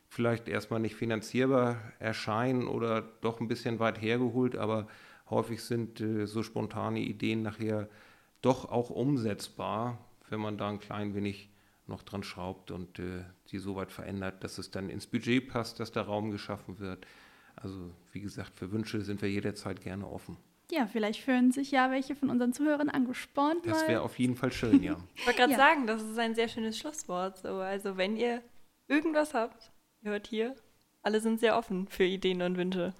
vielleicht 0.09 0.47
erstmal 0.47 0.79
nicht 0.79 0.95
finanzierbar 0.95 1.77
erscheinen 1.99 2.67
oder 2.67 3.01
doch 3.21 3.39
ein 3.39 3.47
bisschen 3.47 3.79
weit 3.79 4.01
hergeholt, 4.01 4.57
aber 4.57 4.87
häufig 5.29 5.63
sind 5.63 6.01
äh, 6.01 6.25
so 6.25 6.43
spontane 6.43 6.99
Ideen 6.99 7.43
nachher 7.43 7.87
doch 8.41 8.65
auch 8.69 8.89
umsetzbar, 8.89 9.97
wenn 10.29 10.39
man 10.39 10.57
da 10.57 10.69
ein 10.69 10.79
klein 10.79 11.13
wenig 11.13 11.49
noch 11.85 12.03
dran 12.03 12.23
schraubt 12.23 12.71
und 12.71 12.99
äh, 12.99 13.23
die 13.51 13.59
so 13.59 13.75
weit 13.75 13.91
verändert, 13.91 14.43
dass 14.43 14.57
es 14.57 14.71
dann 14.71 14.89
ins 14.89 15.07
Budget 15.07 15.47
passt, 15.47 15.79
dass 15.79 15.91
der 15.91 16.03
Raum 16.03 16.31
geschaffen 16.31 16.79
wird. 16.79 17.05
Also 17.55 17.91
wie 18.11 18.21
gesagt, 18.21 18.55
für 18.55 18.71
Wünsche 18.71 19.01
sind 19.01 19.21
wir 19.21 19.29
jederzeit 19.29 19.81
gerne 19.81 20.07
offen. 20.07 20.37
Ja, 20.71 20.85
vielleicht 20.85 21.19
fühlen 21.19 21.51
sich 21.51 21.71
ja 21.71 21.89
welche 21.89 22.15
von 22.15 22.29
unseren 22.29 22.53
Zuhörern 22.53 22.89
angespornt. 22.89 23.65
Das 23.65 23.87
wäre 23.87 24.01
auf 24.01 24.19
jeden 24.19 24.35
Fall 24.35 24.51
schön, 24.51 24.83
ja. 24.83 24.97
ich 25.15 25.25
wollte 25.25 25.39
gerade 25.39 25.51
ja. 25.53 25.57
sagen, 25.57 25.87
das 25.87 26.01
ist 26.03 26.17
ein 26.17 26.35
sehr 26.35 26.47
schönes 26.47 26.77
Schlusswort. 26.77 27.37
So. 27.37 27.55
Also 27.55 27.97
wenn 27.97 28.15
ihr 28.15 28.43
irgendwas 28.87 29.33
habt, 29.33 29.71
ihr 30.01 30.11
hört 30.11 30.27
hier, 30.27 30.55
alle 31.01 31.21
sind 31.21 31.39
sehr 31.39 31.57
offen 31.57 31.87
für 31.87 32.03
Ideen 32.03 32.41
und 32.41 32.57
Wünsche. 32.57 32.93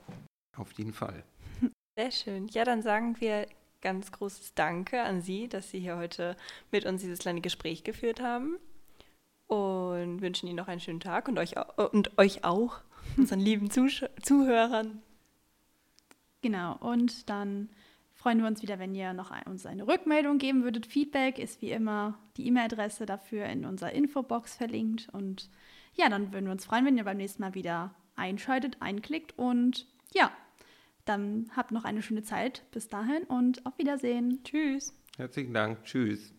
Auf 0.55 0.71
jeden 0.73 0.93
Fall. 0.93 1.23
Sehr 1.97 2.11
schön. 2.11 2.47
Ja, 2.47 2.63
dann 2.63 2.81
sagen 2.81 3.19
wir 3.19 3.47
ganz 3.81 4.11
großes 4.11 4.53
Danke 4.55 5.01
an 5.01 5.21
Sie, 5.21 5.47
dass 5.47 5.69
Sie 5.69 5.79
hier 5.79 5.97
heute 5.97 6.35
mit 6.71 6.85
uns 6.85 7.01
dieses 7.01 7.19
kleine 7.19 7.41
Gespräch 7.41 7.83
geführt 7.83 8.21
haben 8.21 8.57
und 9.47 10.21
wünschen 10.21 10.47
Ihnen 10.47 10.57
noch 10.57 10.67
einen 10.67 10.81
schönen 10.81 10.99
Tag 10.99 11.27
und 11.27 11.39
euch, 11.39 11.55
und 11.77 12.17
euch 12.17 12.43
auch, 12.43 12.81
unseren 13.17 13.39
lieben 13.39 13.69
Zusch 13.69 14.05
Zuhörern. 14.21 15.01
Genau, 16.41 16.77
und 16.77 17.29
dann 17.29 17.69
freuen 18.13 18.39
wir 18.39 18.47
uns 18.47 18.61
wieder, 18.61 18.79
wenn 18.79 18.95
ihr 18.95 19.13
noch 19.13 19.31
ein, 19.31 19.43
uns 19.43 19.65
eine 19.65 19.87
Rückmeldung 19.87 20.37
geben 20.37 20.63
würdet. 20.63 20.85
Feedback 20.85 21.37
ist 21.39 21.61
wie 21.61 21.71
immer 21.71 22.17
die 22.37 22.47
E-Mail-Adresse 22.47 23.05
dafür 23.05 23.45
in 23.45 23.65
unserer 23.65 23.93
Infobox 23.93 24.55
verlinkt. 24.55 25.09
Und 25.11 25.49
ja, 25.99 26.07
dann 26.07 26.31
würden 26.31 26.45
wir 26.45 26.53
uns 26.53 26.65
freuen, 26.65 26.85
wenn 26.85 26.97
ihr 26.97 27.03
beim 27.03 27.17
nächsten 27.17 27.41
Mal 27.41 27.55
wieder 27.55 27.93
einschaltet, 28.15 28.77
einklickt. 28.79 29.37
Und 29.37 29.85
ja, 30.13 30.31
dann 31.03 31.51
habt 31.55 31.71
noch 31.71 31.83
eine 31.83 32.01
schöne 32.01 32.23
Zeit 32.23 32.63
bis 32.71 32.87
dahin 32.87 33.23
und 33.23 33.65
auf 33.65 33.77
Wiedersehen. 33.77 34.41
Tschüss. 34.45 34.93
Herzlichen 35.17 35.53
Dank. 35.53 35.83
Tschüss. 35.83 36.33